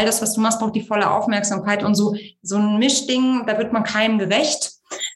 all 0.00 0.06
das, 0.06 0.22
was 0.22 0.34
du 0.34 0.40
machst, 0.40 0.58
braucht 0.58 0.74
die 0.74 0.82
volle 0.82 1.10
Aufmerksamkeit 1.10 1.82
und 1.84 1.94
so, 1.94 2.16
so 2.42 2.56
ein 2.56 2.78
Mischding, 2.78 3.44
da 3.46 3.58
wird 3.58 3.72
man 3.72 3.84
keinem 3.84 4.18
gerecht. 4.18 4.72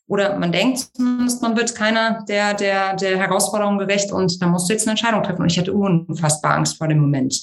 Oder 0.07 0.39
man 0.39 0.53
denkt 0.53 0.79
zumindest, 0.95 1.43
man 1.43 1.57
wird 1.57 1.75
keiner 1.75 2.25
der, 2.29 2.55
der, 2.55 2.95
der 2.95 3.19
Herausforderung 3.19 3.79
gerecht 3.79 4.13
und 4.13 4.41
da 4.41 4.47
musst 4.47 4.69
du 4.69 4.73
jetzt 4.73 4.87
eine 4.87 4.93
Entscheidung 4.93 5.23
treffen. 5.23 5.43
Und 5.43 5.51
ich 5.51 5.59
hatte 5.59 5.73
unfassbar 5.73 6.55
Angst 6.55 6.77
vor 6.77 6.87
dem 6.87 6.99
Moment. 6.99 7.35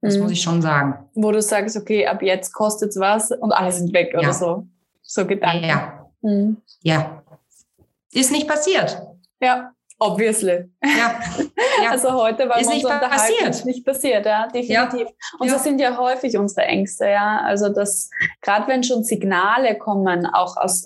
Das 0.00 0.16
mhm. 0.16 0.22
muss 0.22 0.32
ich 0.32 0.42
schon 0.42 0.62
sagen. 0.62 0.94
Wo 1.14 1.32
du 1.32 1.42
sagst, 1.42 1.76
okay, 1.76 2.06
ab 2.06 2.22
jetzt 2.22 2.52
kostet 2.52 2.90
es 2.90 3.00
was 3.00 3.32
und 3.32 3.52
alle 3.52 3.72
sind 3.72 3.92
weg 3.92 4.10
ja. 4.12 4.20
oder 4.20 4.32
so. 4.32 4.66
So 5.02 5.26
Gedanken. 5.26 5.64
Ja. 5.64 6.06
Mhm. 6.20 6.58
Ja. 6.82 7.22
Ist 8.12 8.30
nicht 8.30 8.46
passiert. 8.46 9.02
Ja. 9.40 9.72
Obviously. 9.98 10.70
Ja. 10.82 11.20
ja. 11.82 11.90
Also 11.90 12.12
heute 12.12 12.48
war 12.48 12.60
es 12.60 12.68
nicht 12.68 12.84
passiert. 12.84 13.64
nicht 13.64 13.86
passiert, 13.86 14.26
ja, 14.26 14.48
definitiv. 14.48 15.08
Ja. 15.08 15.38
Und 15.38 15.46
ja. 15.46 15.52
das 15.54 15.64
sind 15.64 15.80
ja 15.80 15.96
häufig 15.96 16.36
unsere 16.36 16.66
Ängste, 16.66 17.08
ja. 17.08 17.40
Also 17.40 17.68
das, 17.68 18.10
gerade 18.42 18.68
wenn 18.68 18.82
schon 18.82 19.04
Signale 19.04 19.78
kommen, 19.78 20.26
auch 20.26 20.56
aus 20.56 20.84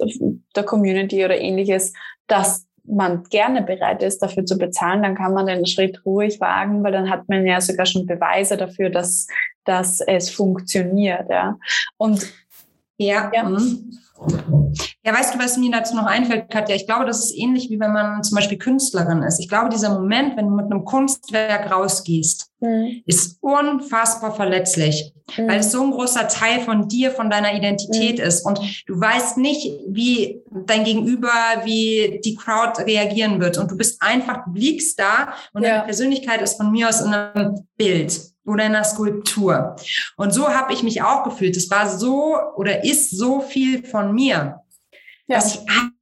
der 0.54 0.64
Community 0.64 1.24
oder 1.24 1.38
ähnliches, 1.38 1.92
dass 2.26 2.66
man 2.84 3.24
gerne 3.24 3.62
bereit 3.62 4.02
ist, 4.02 4.20
dafür 4.22 4.44
zu 4.44 4.56
bezahlen, 4.56 5.02
dann 5.02 5.14
kann 5.14 5.34
man 5.34 5.46
den 5.46 5.66
Schritt 5.66 6.04
ruhig 6.06 6.40
wagen, 6.40 6.82
weil 6.82 6.92
dann 6.92 7.10
hat 7.10 7.28
man 7.28 7.46
ja 7.46 7.60
sogar 7.60 7.86
schon 7.86 8.06
Beweise 8.06 8.56
dafür, 8.56 8.90
dass, 8.90 9.26
dass 9.64 10.00
es 10.00 10.30
funktioniert, 10.30 11.28
ja. 11.28 11.58
Und 11.96 12.32
ja. 12.96 13.30
ja. 13.34 13.58
Ja, 15.08 15.14
weißt 15.14 15.34
du, 15.34 15.38
was 15.38 15.56
mir 15.56 15.70
dazu 15.70 15.96
noch 15.96 16.04
einfällt, 16.04 16.50
Katja? 16.50 16.76
Ich 16.76 16.84
glaube, 16.84 17.06
das 17.06 17.24
ist 17.24 17.34
ähnlich 17.34 17.70
wie 17.70 17.80
wenn 17.80 17.94
man 17.94 18.22
zum 18.22 18.36
Beispiel 18.36 18.58
Künstlerin 18.58 19.22
ist. 19.22 19.40
Ich 19.40 19.48
glaube, 19.48 19.70
dieser 19.70 19.98
Moment, 19.98 20.36
wenn 20.36 20.48
du 20.48 20.54
mit 20.54 20.66
einem 20.66 20.84
Kunstwerk 20.84 21.72
rausgehst, 21.72 22.50
mhm. 22.60 23.02
ist 23.06 23.38
unfassbar 23.40 24.34
verletzlich, 24.34 25.14
mhm. 25.38 25.48
weil 25.48 25.60
es 25.60 25.72
so 25.72 25.82
ein 25.82 25.92
großer 25.92 26.28
Teil 26.28 26.60
von 26.60 26.88
dir, 26.88 27.10
von 27.10 27.30
deiner 27.30 27.54
Identität 27.54 28.18
mhm. 28.18 28.24
ist. 28.24 28.44
Und 28.44 28.60
du 28.86 29.00
weißt 29.00 29.38
nicht, 29.38 29.80
wie 29.88 30.42
dein 30.66 30.84
Gegenüber, 30.84 31.32
wie 31.64 32.20
die 32.22 32.34
Crowd 32.34 32.82
reagieren 32.82 33.40
wird. 33.40 33.56
Und 33.56 33.70
du 33.70 33.78
bist 33.78 34.02
einfach, 34.02 34.44
du 34.44 34.60
liegst 34.60 35.00
da 35.00 35.32
und 35.54 35.62
ja. 35.62 35.70
deine 35.70 35.84
Persönlichkeit 35.84 36.42
ist 36.42 36.58
von 36.58 36.70
mir 36.70 36.86
aus 36.86 37.00
in 37.00 37.14
einem 37.14 37.66
Bild 37.78 38.20
oder 38.44 38.66
in 38.66 38.74
einer 38.74 38.84
Skulptur. 38.84 39.76
Und 40.18 40.34
so 40.34 40.50
habe 40.50 40.74
ich 40.74 40.82
mich 40.82 41.00
auch 41.00 41.24
gefühlt. 41.24 41.56
Es 41.56 41.70
war 41.70 41.88
so 41.88 42.36
oder 42.56 42.84
ist 42.84 43.16
so 43.16 43.40
viel 43.40 43.86
von 43.86 44.14
mir, 44.14 44.60
ja. 45.28 45.36
dass 45.36 45.54
ich 45.54 45.60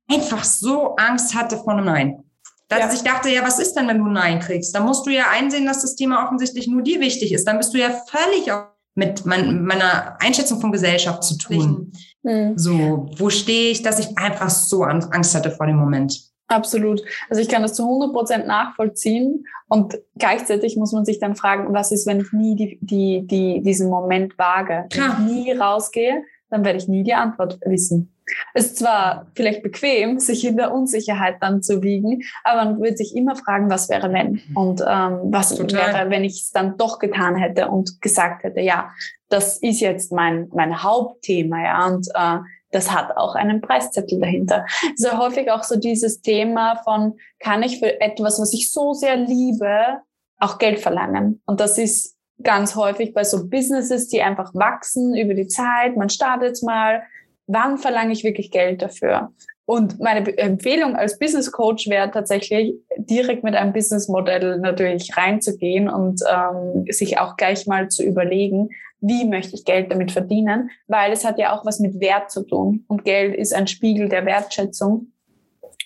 einfach 0.09 0.45
so 0.45 0.97
Angst 0.97 1.35
hatte 1.35 1.59
vor 1.59 1.75
einem 1.75 1.85
Nein. 1.85 2.23
Dass 2.69 2.81
ja. 2.81 2.93
ich 2.93 3.03
dachte, 3.03 3.29
ja, 3.29 3.43
was 3.43 3.59
ist 3.59 3.75
denn, 3.75 3.87
wenn 3.87 3.99
du 3.99 4.07
ein 4.07 4.13
Nein 4.13 4.41
kriegst? 4.41 4.75
Da 4.75 4.81
musst 4.81 5.07
du 5.07 5.11
ja 5.11 5.27
einsehen, 5.31 5.67
dass 5.67 5.83
das 5.83 5.95
Thema 5.95 6.25
offensichtlich 6.25 6.67
nur 6.67 6.83
dir 6.83 7.01
wichtig 7.01 7.33
ist. 7.33 7.47
Dann 7.47 7.59
bist 7.59 7.75
du 7.75 7.79
ja 7.79 7.91
völlig 8.09 8.51
mit 8.95 9.27
mein, 9.27 9.65
meiner 9.65 10.17
Einschätzung 10.21 10.61
von 10.61 10.73
Gesellschaft 10.73 11.23
zu 11.23 11.37
tun. 11.37 11.93
Mhm. 12.23 12.59
So, 12.59 13.11
wo 13.19 13.31
stehe 13.31 13.71
ich, 13.71 13.83
dass 13.83 14.01
ich 14.01 14.19
einfach 14.19 14.51
so 14.51 14.83
Angst 14.83 15.35
hatte 15.35 15.51
vor 15.51 15.67
dem 15.67 15.77
Moment? 15.77 16.19
Absolut. 16.49 17.03
Also 17.29 17.43
ich 17.43 17.49
kann 17.49 17.63
das 17.63 17.75
zu 17.75 17.83
100 17.83 18.13
Prozent 18.13 18.47
nachvollziehen 18.47 19.45
und 19.69 19.99
gleichzeitig 20.17 20.77
muss 20.77 20.93
man 20.93 21.05
sich 21.05 21.19
dann 21.19 21.35
fragen, 21.35 21.75
was 21.75 21.91
ist, 21.91 22.07
wenn 22.07 22.21
ich 22.21 22.33
nie 22.33 22.55
die, 22.55 22.79
die, 22.81 23.27
die, 23.27 23.63
diesen 23.63 23.91
Moment 23.91 24.39
wage? 24.39 24.87
Wenn 24.93 25.11
ich 25.11 25.19
nie 25.19 25.53
rausgehe, 25.53 26.23
dann 26.51 26.65
werde 26.65 26.79
ich 26.79 26.87
nie 26.87 27.03
die 27.03 27.15
Antwort 27.15 27.59
wissen. 27.65 28.16
Es 28.55 28.67
ist 28.67 28.79
zwar 28.79 29.27
vielleicht 29.35 29.63
bequem, 29.63 30.19
sich 30.19 30.45
in 30.45 30.57
der 30.57 30.73
Unsicherheit 30.73 31.37
dann 31.41 31.63
zu 31.63 31.83
wiegen, 31.83 32.23
aber 32.45 32.65
man 32.65 32.83
wird 32.83 32.99
sich 32.99 33.15
immer 33.15 33.37
fragen, 33.37 33.71
was 33.71 33.89
wäre 33.89 34.13
wenn 34.13 34.41
und 34.55 34.81
ähm, 34.81 35.21
was 35.25 35.55
Total. 35.55 35.95
wäre, 35.95 36.11
wenn 36.11 36.25
ich 36.25 36.43
es 36.43 36.50
dann 36.50 36.77
doch 36.77 36.99
getan 36.99 37.37
hätte 37.37 37.69
und 37.69 38.00
gesagt 38.00 38.45
hätte, 38.45 38.61
ja, 38.61 38.91
das 39.28 39.59
ist 39.59 39.81
jetzt 39.81 40.12
mein 40.12 40.49
mein 40.55 40.83
Hauptthema, 40.83 41.62
ja 41.62 41.87
und 41.87 42.09
äh, 42.15 42.39
das 42.73 42.93
hat 42.93 43.17
auch 43.17 43.34
einen 43.34 43.61
Preiszettel 43.61 44.21
dahinter. 44.21 44.67
Ja 44.99 45.19
häufig 45.19 45.50
auch 45.50 45.62
so 45.62 45.77
dieses 45.77 46.21
Thema 46.21 46.77
von, 46.84 47.15
kann 47.39 47.62
ich 47.62 47.79
für 47.79 48.00
etwas, 48.00 48.41
was 48.41 48.53
ich 48.53 48.71
so 48.71 48.93
sehr 48.93 49.17
liebe, 49.17 49.99
auch 50.39 50.59
Geld 50.59 50.81
verlangen? 50.81 51.41
Und 51.47 51.61
das 51.61 51.79
ist 51.79 52.17
ganz 52.43 52.77
häufig 52.77 53.15
bei 53.15 53.25
so 53.25 53.49
Businesses, 53.49 54.09
die 54.09 54.21
einfach 54.21 54.55
wachsen 54.55 55.17
über 55.17 55.34
die 55.34 55.49
Zeit. 55.49 55.97
Man 55.97 56.11
startet 56.11 56.62
mal. 56.62 57.03
Wann 57.47 57.79
verlange 57.79 58.12
ich 58.12 58.25
wirklich 58.25 58.51
Geld 58.51 58.83
dafür? 58.83 59.31
Und 59.67 59.99
meine 59.99 60.37
Empfehlung 60.39 60.95
als 60.95 61.19
Business 61.19 61.51
Coach 61.51 61.89
wäre 61.89 62.11
tatsächlich, 62.11 62.75
direkt 62.97 63.43
mit 63.43 63.57
einem 63.57 63.73
Business 63.73 64.09
Modell 64.09 64.59
natürlich 64.59 65.17
reinzugehen 65.17 65.89
und 65.89 66.23
ähm, 66.33 66.87
sich 66.89 67.19
auch 67.19 67.37
gleich 67.37 67.67
mal 67.67 67.89
zu 67.89 68.05
überlegen, 68.05 68.71
wie 69.01 69.25
möchte 69.25 69.56
ich 69.56 69.65
Geld 69.65 69.91
damit 69.91 70.12
verdienen, 70.12 70.71
weil 70.87 71.12
es 71.12 71.25
hat 71.25 71.39
ja 71.39 71.53
auch 71.53 71.67
was 71.67 71.81
mit 71.81 72.01
Wert 72.01 72.31
zu 72.31 72.45
tun 72.45 72.85
und 72.89 73.05
Geld 73.05 73.35
ist 73.35 73.55
ein 73.55 73.67
Spiegel 73.67 74.09
der 74.09 74.25
Wertschätzung 74.25 75.12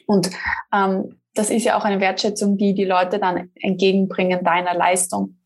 und 0.07 0.31
ähm, 0.75 1.17
das 1.35 1.51
ist 1.51 1.65
ja 1.65 1.79
auch 1.79 1.85
eine 1.85 2.01
Wertschätzung, 2.01 2.57
die 2.57 2.75
die 2.75 2.85
Leute 2.85 3.19
dann 3.19 3.51
entgegenbringen 3.61 4.45
deiner 4.45 4.75
Leistung. 4.75 5.37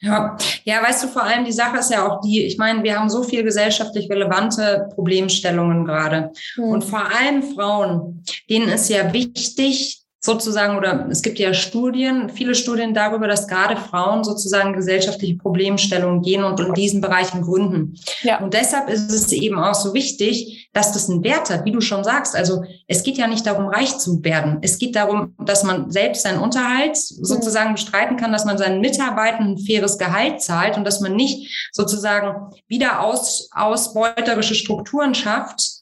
Ja, 0.00 0.36
ja, 0.64 0.82
weißt 0.82 1.04
du, 1.04 1.08
vor 1.08 1.24
allem 1.24 1.44
die 1.44 1.52
Sache 1.52 1.78
ist 1.78 1.90
ja 1.90 2.06
auch 2.06 2.20
die, 2.20 2.44
ich 2.44 2.56
meine, 2.56 2.84
wir 2.84 2.98
haben 2.98 3.08
so 3.08 3.24
viel 3.24 3.42
gesellschaftlich 3.42 4.08
relevante 4.08 4.88
Problemstellungen 4.94 5.84
gerade. 5.84 6.30
Mhm. 6.56 6.64
Und 6.64 6.84
vor 6.84 7.04
allem 7.04 7.42
Frauen, 7.42 8.22
denen 8.48 8.68
ist 8.68 8.88
ja 8.88 9.12
wichtig, 9.12 10.02
sozusagen, 10.20 10.76
oder 10.76 11.06
es 11.10 11.22
gibt 11.22 11.38
ja 11.38 11.54
Studien, 11.54 12.28
viele 12.28 12.54
Studien 12.54 12.92
darüber, 12.92 13.28
dass 13.28 13.46
gerade 13.46 13.76
Frauen 13.76 14.24
sozusagen 14.24 14.72
gesellschaftliche 14.72 15.36
Problemstellungen 15.36 16.22
gehen 16.22 16.42
und 16.42 16.58
in 16.58 16.74
diesen 16.74 17.00
Bereichen 17.00 17.42
gründen. 17.42 17.96
Ja. 18.22 18.40
Und 18.40 18.52
deshalb 18.52 18.88
ist 18.88 19.12
es 19.12 19.30
eben 19.32 19.58
auch 19.58 19.74
so 19.74 19.94
wichtig, 19.94 20.68
dass 20.72 20.92
das 20.92 21.08
einen 21.08 21.22
Wert 21.22 21.50
hat, 21.50 21.64
wie 21.64 21.72
du 21.72 21.80
schon 21.80 22.02
sagst. 22.02 22.34
Also 22.34 22.64
es 22.88 23.04
geht 23.04 23.16
ja 23.16 23.28
nicht 23.28 23.46
darum, 23.46 23.68
reich 23.68 23.96
zu 23.98 24.22
werden. 24.24 24.58
Es 24.62 24.78
geht 24.78 24.96
darum, 24.96 25.34
dass 25.38 25.62
man 25.62 25.90
selbst 25.90 26.22
seinen 26.22 26.40
Unterhalt 26.40 26.96
sozusagen 26.96 27.74
bestreiten 27.74 28.16
kann, 28.16 28.32
dass 28.32 28.44
man 28.44 28.58
seinen 28.58 28.80
Mitarbeitern 28.80 29.52
ein 29.52 29.58
faires 29.58 29.98
Gehalt 29.98 30.42
zahlt 30.42 30.76
und 30.76 30.84
dass 30.84 31.00
man 31.00 31.14
nicht 31.14 31.70
sozusagen 31.72 32.52
wieder 32.66 33.02
aus, 33.02 33.50
ausbeuterische 33.52 34.56
Strukturen 34.56 35.14
schafft, 35.14 35.77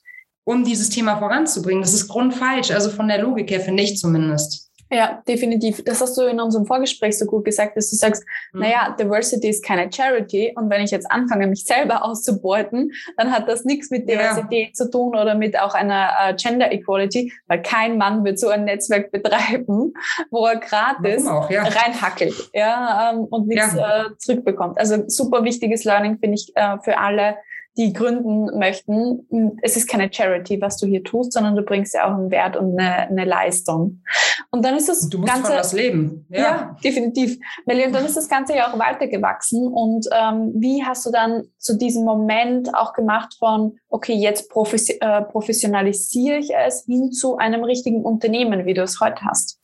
um 0.46 0.64
dieses 0.64 0.88
Thema 0.88 1.18
voranzubringen. 1.18 1.82
Das 1.82 1.92
ist 1.92 2.08
grundfalsch, 2.08 2.70
also 2.70 2.88
von 2.90 3.08
der 3.08 3.20
Logik 3.20 3.50
her 3.50 3.60
finde 3.60 3.82
ich 3.82 3.98
zumindest. 3.98 4.66
Ja, 4.88 5.20
definitiv. 5.26 5.82
Das 5.84 6.00
hast 6.00 6.16
du 6.16 6.22
in 6.22 6.38
unserem 6.38 6.64
Vorgespräch 6.64 7.18
so 7.18 7.26
gut 7.26 7.44
gesagt, 7.44 7.76
dass 7.76 7.90
du 7.90 7.96
sagst, 7.96 8.24
mhm. 8.52 8.60
naja, 8.60 8.94
Diversity 8.98 9.48
ist 9.48 9.64
keine 9.64 9.90
Charity 9.92 10.52
und 10.54 10.70
wenn 10.70 10.84
ich 10.84 10.92
jetzt 10.92 11.10
anfange, 11.10 11.48
mich 11.48 11.64
selber 11.64 12.04
auszubeuten, 12.04 12.92
dann 13.16 13.32
hat 13.32 13.48
das 13.48 13.64
nichts 13.64 13.90
mit 13.90 14.08
Diversität 14.08 14.68
ja. 14.68 14.72
zu 14.72 14.88
tun 14.88 15.16
oder 15.16 15.34
mit 15.34 15.58
auch 15.58 15.74
einer 15.74 16.10
uh, 16.30 16.36
Gender 16.36 16.70
Equality, 16.70 17.32
weil 17.48 17.62
kein 17.62 17.98
Mann 17.98 18.24
wird 18.24 18.38
so 18.38 18.48
ein 18.48 18.64
Netzwerk 18.64 19.10
betreiben, 19.12 19.92
wo 20.30 20.46
er 20.46 20.60
gratis 20.60 21.24
ja. 21.24 21.62
reinhackelt 21.64 22.50
ja, 22.54 23.10
ähm, 23.12 23.24
und 23.24 23.48
nichts 23.48 23.74
ja. 23.74 24.06
äh, 24.06 24.16
zurückbekommt. 24.18 24.78
Also 24.78 25.02
super 25.08 25.42
wichtiges 25.42 25.82
Learning 25.82 26.18
finde 26.20 26.36
ich 26.36 26.52
äh, 26.54 26.76
für 26.84 26.98
alle, 26.98 27.38
die 27.76 27.92
gründen 27.92 28.58
möchten. 28.58 29.58
Es 29.62 29.76
ist 29.76 29.88
keine 29.88 30.12
Charity, 30.12 30.60
was 30.60 30.78
du 30.78 30.86
hier 30.86 31.04
tust, 31.04 31.32
sondern 31.32 31.56
du 31.56 31.62
bringst 31.62 31.94
ja 31.94 32.06
auch 32.06 32.16
einen 32.16 32.30
Wert 32.30 32.56
und 32.56 32.78
eine, 32.78 33.08
eine 33.08 33.24
Leistung. 33.24 34.02
Und 34.50 34.64
dann 34.64 34.76
ist 34.76 34.88
das 34.88 35.08
du 35.08 35.18
musst 35.18 35.32
Ganze, 35.32 35.48
von 35.48 35.56
das 35.56 35.72
leben. 35.72 36.26
Ja, 36.30 36.38
ja 36.38 36.76
definitiv. 36.82 37.38
Und 37.66 37.92
dann 37.92 38.04
ist 38.06 38.16
das 38.16 38.28
Ganze 38.28 38.56
ja 38.56 38.72
auch 38.72 38.78
weitergewachsen. 38.78 39.66
Und 39.68 40.06
ähm, 40.12 40.52
wie 40.56 40.84
hast 40.84 41.04
du 41.04 41.10
dann 41.10 41.44
zu 41.58 41.76
diesem 41.76 42.04
Moment 42.04 42.74
auch 42.74 42.92
gemacht 42.94 43.34
von, 43.38 43.78
okay, 43.88 44.14
jetzt 44.14 44.48
profes 44.48 44.88
äh, 44.88 45.22
professionalisiere 45.22 46.38
ich 46.38 46.54
es 46.54 46.84
hin 46.86 47.12
zu 47.12 47.36
einem 47.36 47.64
richtigen 47.64 48.02
Unternehmen, 48.04 48.64
wie 48.64 48.74
du 48.74 48.82
es 48.82 49.00
heute 49.00 49.22
hast? 49.22 49.58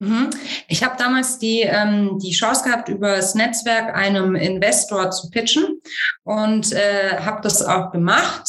Mhm. 0.00 0.30
Ich 0.68 0.82
habe 0.82 0.96
damals 0.98 1.38
die, 1.38 1.60
ähm, 1.60 2.18
die 2.18 2.32
Chance 2.32 2.64
gehabt, 2.64 2.88
über 2.88 3.16
das 3.16 3.34
Netzwerk 3.34 3.94
einem 3.94 4.34
Investor 4.34 5.10
zu 5.10 5.30
pitchen 5.30 5.69
und 6.24 6.72
äh, 6.72 7.18
habe 7.18 7.40
das 7.42 7.62
auch 7.62 7.92
gemacht. 7.92 8.48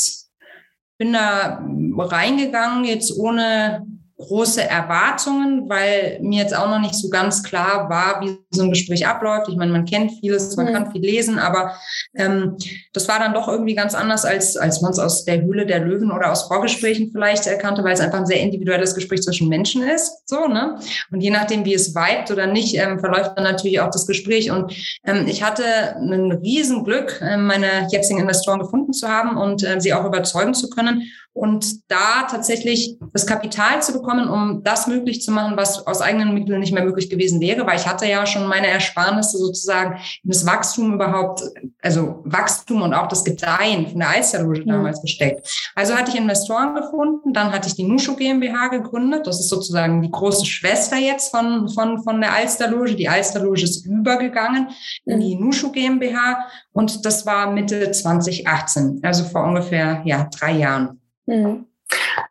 Bin 0.97 1.13
da 1.13 1.63
reingegangen, 1.97 2.85
jetzt 2.85 3.17
ohne 3.17 3.85
große 4.21 4.63
Erwartungen, 4.63 5.69
weil 5.69 6.19
mir 6.21 6.41
jetzt 6.41 6.56
auch 6.56 6.69
noch 6.69 6.79
nicht 6.79 6.95
so 6.95 7.09
ganz 7.09 7.44
klar 7.44 7.89
war, 7.89 8.21
wie 8.21 8.38
so 8.51 8.63
ein 8.63 8.69
Gespräch 8.69 9.07
abläuft. 9.07 9.50
Ich 9.50 9.57
meine, 9.57 9.71
man 9.71 9.85
kennt 9.85 10.12
vieles, 10.19 10.56
man 10.56 10.68
mhm. 10.68 10.73
kann 10.73 10.91
viel 10.91 11.01
lesen, 11.01 11.39
aber 11.39 11.73
ähm, 12.15 12.57
das 12.94 13.07
war 13.07 13.19
dann 13.19 13.33
doch 13.33 13.47
irgendwie 13.47 13.75
ganz 13.75 13.94
anders, 13.94 14.25
als, 14.25 14.57
als 14.57 14.81
man 14.81 14.91
es 14.91 15.00
aus 15.00 15.25
der 15.25 15.41
Höhle 15.41 15.65
der 15.65 15.79
Löwen 15.79 16.12
oder 16.12 16.31
aus 16.31 16.44
Vorgesprächen 16.44 17.12
vielleicht 17.12 17.47
erkannte, 17.47 17.83
weil 17.83 17.94
es 17.94 18.00
einfach 18.00 18.19
ein 18.19 18.25
sehr 18.25 18.41
individuelles 18.41 18.95
Gespräch 18.95 19.21
zwischen 19.21 19.50
Menschen 19.50 19.83
ist. 19.83 20.24
So, 20.25 20.47
ne? 20.47 20.77
Und 21.12 21.21
je 21.21 21.31
nachdem, 21.31 21.65
wie 21.65 21.74
es 21.74 21.95
weibt 21.95 22.31
oder 22.31 22.47
nicht, 22.47 22.75
ähm, 22.75 23.00
verläuft 23.00 23.33
dann 23.35 23.44
natürlich 23.44 23.79
auch 23.79 23.91
das 23.91 24.07
Gespräch. 24.07 24.51
Und 24.51 24.74
ähm, 25.06 25.25
ich 25.27 25.44
hatte 25.44 25.63
ein 25.95 26.31
Riesenglück, 26.31 27.19
äh, 27.21 27.38
meine 27.38 27.88
jetzigen 27.89 28.19
Investoren 28.19 28.59
gefunden 28.59 28.94
zu 28.94 29.07
haben 29.07 29.38
und 29.38 29.63
äh, 29.63 29.79
sie 29.79 29.94
auch 29.94 30.06
überzeugen 30.06 30.53
zu 30.53 30.69
können. 30.69 31.03
Und 31.33 31.89
da 31.89 32.23
tatsächlich 32.29 32.97
das 33.13 33.25
Kapital 33.25 33.81
zu 33.81 33.93
bekommen, 33.93 34.27
um 34.27 34.63
das 34.63 34.87
möglich 34.87 35.21
zu 35.21 35.31
machen, 35.31 35.55
was 35.55 35.87
aus 35.87 36.01
eigenen 36.01 36.33
Mitteln 36.33 36.59
nicht 36.59 36.73
mehr 36.73 36.83
möglich 36.83 37.09
gewesen 37.09 37.39
wäre, 37.39 37.65
weil 37.65 37.77
ich 37.77 37.87
hatte 37.87 38.05
ja 38.05 38.25
schon 38.25 38.47
meine 38.47 38.67
Ersparnisse 38.67 39.37
sozusagen 39.37 39.95
in 40.23 40.29
das 40.29 40.45
Wachstum 40.45 40.93
überhaupt, 40.93 41.43
also 41.81 42.21
Wachstum 42.25 42.81
und 42.81 42.93
auch 42.93 43.07
das 43.07 43.23
Gedeihen 43.23 43.87
von 43.87 43.99
der 43.99 44.09
Alsterloge 44.09 44.59
ja. 44.59 44.73
damals 44.73 45.01
gesteckt. 45.01 45.47
Also 45.73 45.95
hatte 45.95 46.11
ich 46.11 46.17
Investoren 46.17 46.75
gefunden, 46.75 47.33
dann 47.33 47.51
hatte 47.51 47.69
ich 47.69 47.75
die 47.75 47.83
Nushu 47.83 48.15
GmbH 48.15 48.67
gegründet. 48.67 49.25
Das 49.25 49.39
ist 49.39 49.49
sozusagen 49.49 50.01
die 50.01 50.11
große 50.11 50.45
Schwester 50.45 50.97
jetzt 50.97 51.31
von, 51.31 51.69
von, 51.69 52.03
von 52.03 52.19
der 52.19 52.33
Alsterloge. 52.33 52.95
Die 52.95 53.07
Alsterloge 53.07 53.63
ist 53.63 53.85
übergegangen 53.85 54.67
in 55.05 55.19
die 55.21 55.35
Nushu 55.35 55.71
GmbH 55.71 56.45
und 56.73 57.05
das 57.05 57.25
war 57.25 57.51
Mitte 57.51 57.91
2018, 57.91 58.99
also 59.03 59.23
vor 59.23 59.43
ungefähr 59.43 60.01
ja, 60.05 60.27
drei 60.37 60.51
Jahren. 60.51 61.00
Mhm. 61.31 61.65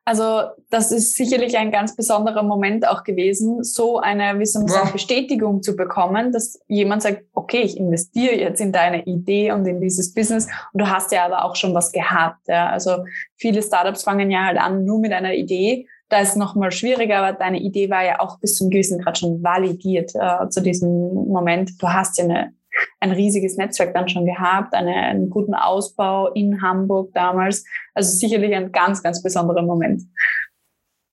Also 0.05 0.43
das 0.71 0.93
ist 0.93 1.15
sicherlich 1.17 1.57
ein 1.57 1.71
ganz 1.71 1.95
besonderer 1.95 2.43
Moment 2.43 2.87
auch 2.89 3.05
gewesen, 3.05 3.63
so 3.63 3.99
eine, 4.01 4.39
wie 4.39 4.47
soll 4.47 4.63
man 4.63 4.69
sagen, 4.69 4.93
Bestätigung 4.93 5.63
zu 5.63 5.77
bekommen, 5.77 6.33
dass 6.33 6.61
jemand 6.67 7.03
sagt, 7.03 7.25
okay, 7.35 7.61
ich 7.63 7.77
investiere 7.77 8.35
jetzt 8.35 8.61
in 8.61 8.73
deine 8.73 9.05
Idee 9.05 9.53
und 9.53 9.67
in 9.67 9.81
dieses 9.81 10.13
Business 10.15 10.47
und 10.73 10.81
du 10.81 10.89
hast 10.89 11.13
ja 11.13 11.25
aber 11.25 11.45
auch 11.45 11.57
schon 11.57 11.75
was 11.75 11.93
gehabt. 11.93 12.49
Ja. 12.49 12.71
Also 12.71 13.05
viele 13.37 13.63
Startups 13.63 14.03
fangen 14.03 14.31
ja 14.31 14.45
halt 14.45 14.59
an 14.59 14.85
nur 14.85 14.99
mit 14.99 15.13
einer 15.13 15.35
Idee. 15.35 15.87
Da 16.09 16.21
ist 16.21 16.31
es 16.31 16.37
nochmal 16.37 16.73
schwieriger, 16.73 17.19
aber 17.19 17.39
deine 17.39 17.61
Idee 17.61 17.89
war 17.89 18.05
ja 18.05 18.19
auch 18.19 18.41
bis 18.41 18.57
zum 18.57 18.71
gewissen 18.71 19.01
Grad 19.01 19.19
schon 19.19 19.43
validiert 19.43 20.13
äh, 20.15 20.49
zu 20.49 20.61
diesem 20.61 21.15
Moment. 21.29 21.81
Du 21.81 21.89
hast 21.89 22.19
ja 22.19 22.25
eine 22.25 22.53
ein 23.01 23.13
riesiges 23.13 23.57
Netzwerk 23.57 23.95
dann 23.95 24.09
schon 24.09 24.27
gehabt, 24.27 24.75
eine, 24.75 24.95
einen 24.95 25.31
guten 25.31 25.55
Ausbau 25.55 26.33
in 26.33 26.63
Hamburg 26.63 27.13
damals. 27.15 27.65
Also 27.95 28.17
sicherlich 28.17 28.55
ein 28.55 28.73
ganz, 28.73 29.03
ganz 29.03 29.23
besonderer 29.23 29.63
Moment. 29.63 30.03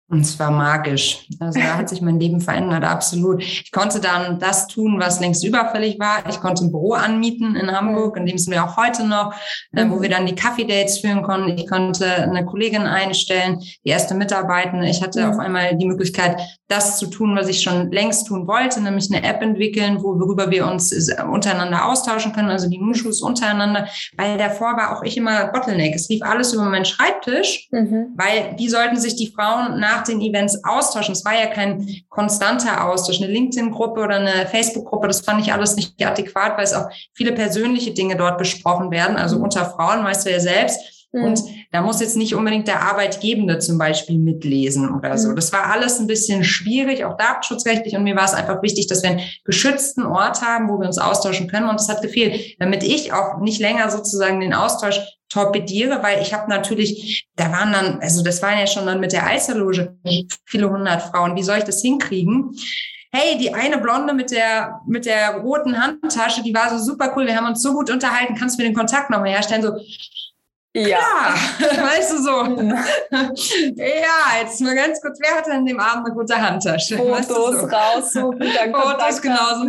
Und 0.09 0.21
es 0.21 0.39
war 0.39 0.51
magisch. 0.51 1.27
Also 1.42 1.59
da 1.59 1.77
hat 1.77 1.89
sich 1.89 2.01
mein 2.01 2.18
Leben 2.18 2.39
verändert, 2.39 2.86
absolut. 2.86 3.44
Ich 3.44 3.74
konnte 3.74 4.00
dann 4.00 4.39
das 4.39 4.68
tun, 4.68 5.01
was 5.01 5.19
längst 5.19 5.44
überfällig 5.44 6.00
war. 6.00 6.24
Ich 6.30 6.39
konnte 6.39 6.63
ein 6.63 6.71
Büro 6.71 6.94
anmieten 6.94 7.57
in 7.57 7.69
Hamburg, 7.69 8.15
in 8.15 8.25
dem 8.25 8.38
sind 8.38 8.54
wir 8.54 8.63
auch 8.63 8.77
heute 8.77 9.06
noch, 9.06 9.33
äh, 9.74 9.86
wo 9.89 10.01
wir 10.01 10.07
dann 10.07 10.25
die 10.25 10.36
Kaffee-Dates 10.36 11.00
führen 11.00 11.24
konnten. 11.24 11.57
Ich 11.57 11.68
konnte 11.68 12.06
eine 12.06 12.45
Kollegin 12.45 12.83
einstellen, 12.83 13.59
die 13.83 13.89
erste 13.89 14.15
Mitarbeitende. 14.15 14.88
Ich 14.88 15.01
hatte 15.01 15.30
auf 15.30 15.39
einmal 15.39 15.75
die 15.75 15.86
Möglichkeit, 15.86 16.39
das 16.69 17.00
zu 17.00 17.07
tun, 17.07 17.36
was 17.36 17.50
ich 17.50 17.62
schon 17.62 17.92
längst 17.92 18.27
tun 18.27 18.48
wollte, 18.48 18.81
nämlich 18.81 19.09
eine 19.12 19.25
App 19.27 19.42
entwickeln, 19.42 20.01
worüber 20.01 20.51
wir 20.51 20.68
uns 20.68 20.94
untereinander 21.30 21.86
austauschen 21.86 22.33
können, 22.33 22.50
also 22.50 22.69
die 22.69 22.77
Nushus 22.77 23.21
untereinander. 23.21 23.88
Weil 24.15 24.38
davor 24.38 24.77
war 24.77 24.98
auch 24.98 25.04
ich 25.04 25.18
immer 25.18 25.48
Bottleneck. 25.48 25.95
Es 25.95 26.09
lief 26.09 26.21
alles 26.24 26.54
über 26.54 26.65
meinen 26.65 26.86
Schreibtisch, 26.86 27.68
mhm. 27.71 28.13
weil 28.15 28.56
wie 28.57 28.69
sollten 28.69 28.98
sich 28.98 29.15
die 29.15 29.33
Frauen 29.36 29.80
nach 29.80 29.96
nach 29.97 30.03
den 30.03 30.21
Events 30.21 30.63
austauschen. 30.63 31.13
Es 31.13 31.25
war 31.25 31.33
ja 31.33 31.47
kein 31.47 31.88
konstanter 32.09 32.85
Austausch. 32.85 33.21
Eine 33.21 33.31
LinkedIn-Gruppe 33.31 34.01
oder 34.01 34.15
eine 34.15 34.47
Facebook-Gruppe, 34.47 35.07
das 35.07 35.21
fand 35.21 35.41
ich 35.41 35.51
alles 35.51 35.75
nicht 35.75 36.03
adäquat, 36.05 36.57
weil 36.57 36.63
es 36.63 36.73
auch 36.73 36.89
viele 37.13 37.31
persönliche 37.33 37.91
Dinge 37.91 38.15
dort 38.15 38.38
besprochen 38.38 38.91
werden. 38.91 39.17
Also 39.17 39.38
mhm. 39.38 39.44
unter 39.44 39.65
Frauen, 39.65 40.03
weißt 40.03 40.25
du 40.25 40.31
ja 40.31 40.39
selbst. 40.39 40.96
Mhm. 41.12 41.24
Und 41.24 41.44
da 41.71 41.81
muss 41.81 42.01
jetzt 42.01 42.18
nicht 42.18 42.36
unbedingt 42.36 42.68
der 42.68 42.81
Arbeitgebende 42.81 43.59
zum 43.59 43.77
Beispiel 43.77 44.18
mitlesen 44.18 44.94
oder 44.94 45.18
so. 45.18 45.30
Mhm. 45.30 45.36
Das 45.36 45.54
war 45.54 45.71
alles 45.71 46.00
ein 46.00 46.07
bisschen 46.07 46.44
schwierig, 46.44 47.06
auch 47.06 47.18
datenschutzrechtlich. 47.18 47.95
Und 47.95 48.04
mir 48.04 48.15
war 48.15 48.25
es 48.25 48.33
einfach 48.33 48.62
wichtig, 48.62 48.88
dass 48.88 49.04
wir 49.04 49.12
einen 49.12 49.21
geschützten 49.45 50.04
Ort 50.04 50.42
haben, 50.42 50.69
wo 50.69 50.80
wir 50.80 50.88
uns 50.88 50.98
austauschen 50.98 51.48
können. 51.48 51.69
Und 51.69 51.80
das 51.80 51.89
hat 51.89 52.01
gefehlt, 52.01 52.56
damit 52.59 52.83
ich 52.83 53.13
auch 53.13 53.39
nicht 53.39 53.59
länger 53.59 53.89
sozusagen 53.89 54.39
den 54.39 54.54
Austausch 54.54 55.00
torpediere, 55.30 56.01
weil 56.04 56.21
ich 56.21 56.33
habe 56.33 56.50
natürlich, 56.50 57.27
da 57.36 57.51
waren 57.51 57.74
dann, 57.74 58.00
also 58.00 58.24
das 58.24 58.42
waren 58.42 58.59
ja 58.59 58.65
schon 58.65 58.86
dann 58.86 59.01
mit 59.01 59.12
der 59.12 59.27
Alsterloge 59.27 59.98
viele 60.45 60.69
hundert 60.69 61.01
Frauen. 61.01 61.36
Wie 61.36 61.44
soll 61.44 61.57
ich 61.57 61.65
das 61.65 61.81
hinkriegen? 61.81 62.51
Hey, 63.12 63.38
die 63.38 63.54
eine 63.54 63.77
Blonde 63.77 64.13
mit 64.13 64.31
der 64.31 64.81
mit 64.88 65.06
der 65.06 65.38
roten 65.38 65.81
Handtasche, 65.81 66.44
die 66.44 66.54
war 66.54 66.69
so 66.69 66.83
super 66.83 67.13
cool. 67.15 67.25
Wir 67.25 67.36
haben 67.36 67.48
uns 67.48 67.62
so 67.62 67.74
gut 67.74 67.89
unterhalten. 67.89 68.36
Kannst 68.36 68.57
du 68.57 68.63
mir 68.63 68.69
den 68.69 68.75
Kontakt 68.75 69.09
nochmal 69.09 69.30
herstellen? 69.30 69.62
So, 69.62 69.71
ja. 70.77 70.97
Klar, 71.57 71.88
weißt 71.88 72.12
du 72.12 72.24
so. 72.24 72.31
ja, 73.75 74.41
jetzt 74.41 74.62
mal 74.62 74.75
ganz 74.75 75.01
kurz, 75.01 75.19
wer 75.21 75.38
hatte 75.38 75.51
in 75.51 75.65
dem 75.65 75.79
Abend 75.79 76.06
eine 76.06 76.15
gute 76.15 76.35
Handtasche? 76.35 76.97
Fotos 76.97 77.18
weißt 77.18 77.29
du 77.29 77.35
so? 77.35 77.68
raussuchen, 77.68 78.39
dann 78.39 78.74
Fotos 78.74 79.21
genauso. 79.21 79.65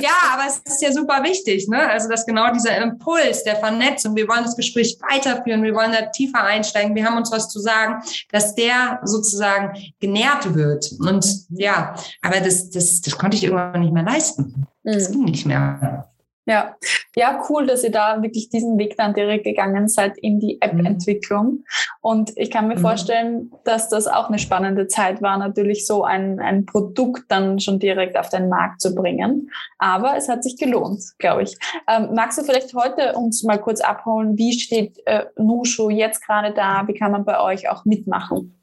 Ja, 0.00 0.10
aber 0.34 0.44
es 0.48 0.60
ist 0.64 0.82
ja 0.82 0.92
super 0.92 1.22
wichtig, 1.22 1.68
ne? 1.68 1.88
Also, 1.88 2.08
dass 2.08 2.26
genau 2.26 2.52
dieser 2.52 2.76
Impuls 2.78 3.44
der 3.44 3.56
Vernetzung, 3.56 4.16
wir 4.16 4.28
wollen 4.28 4.44
das 4.44 4.56
Gespräch 4.56 4.98
weiterführen, 5.10 5.62
wir 5.62 5.74
wollen 5.74 5.92
da 5.92 6.06
tiefer 6.06 6.42
einsteigen, 6.42 6.94
wir 6.94 7.04
haben 7.04 7.16
uns 7.16 7.30
was 7.32 7.48
zu 7.48 7.60
sagen, 7.60 8.02
dass 8.30 8.54
der 8.54 9.00
sozusagen 9.04 9.76
genährt 10.00 10.54
wird. 10.54 10.90
Und 11.00 11.26
ja, 11.50 11.94
aber 12.22 12.40
das, 12.40 12.70
das, 12.70 13.00
das 13.00 13.16
konnte 13.16 13.36
ich 13.36 13.44
irgendwann 13.44 13.80
nicht 13.80 13.92
mehr 13.92 14.04
leisten. 14.04 14.66
Das 14.84 15.08
mhm. 15.08 15.12
ging 15.12 15.24
nicht 15.24 15.46
mehr. 15.46 16.11
Ja, 16.44 16.76
ja, 17.14 17.40
cool, 17.48 17.66
dass 17.66 17.84
ihr 17.84 17.92
da 17.92 18.20
wirklich 18.20 18.48
diesen 18.48 18.76
Weg 18.76 18.96
dann 18.96 19.14
direkt 19.14 19.44
gegangen 19.44 19.86
seid 19.86 20.18
in 20.18 20.40
die 20.40 20.60
App-Entwicklung. 20.60 21.46
Mhm. 21.46 21.64
Und 22.00 22.32
ich 22.36 22.50
kann 22.50 22.66
mir 22.66 22.76
mhm. 22.76 22.80
vorstellen, 22.80 23.52
dass 23.64 23.88
das 23.88 24.08
auch 24.08 24.28
eine 24.28 24.40
spannende 24.40 24.88
Zeit 24.88 25.22
war, 25.22 25.38
natürlich 25.38 25.86
so 25.86 26.02
ein, 26.02 26.40
ein 26.40 26.66
Produkt 26.66 27.24
dann 27.28 27.60
schon 27.60 27.78
direkt 27.78 28.16
auf 28.16 28.28
den 28.28 28.48
Markt 28.48 28.80
zu 28.80 28.94
bringen. 28.94 29.50
Aber 29.78 30.16
es 30.16 30.28
hat 30.28 30.42
sich 30.42 30.56
gelohnt, 30.56 31.02
glaube 31.18 31.44
ich. 31.44 31.56
Ähm, 31.88 32.10
magst 32.14 32.38
du 32.38 32.42
vielleicht 32.42 32.74
heute 32.74 33.14
uns 33.14 33.44
mal 33.44 33.58
kurz 33.58 33.80
abholen, 33.80 34.36
wie 34.36 34.58
steht 34.58 34.98
äh, 35.06 35.26
Nushu 35.36 35.90
jetzt 35.90 36.26
gerade 36.26 36.52
da? 36.52 36.88
Wie 36.88 36.94
kann 36.94 37.12
man 37.12 37.24
bei 37.24 37.40
euch 37.40 37.68
auch 37.68 37.84
mitmachen? 37.84 38.61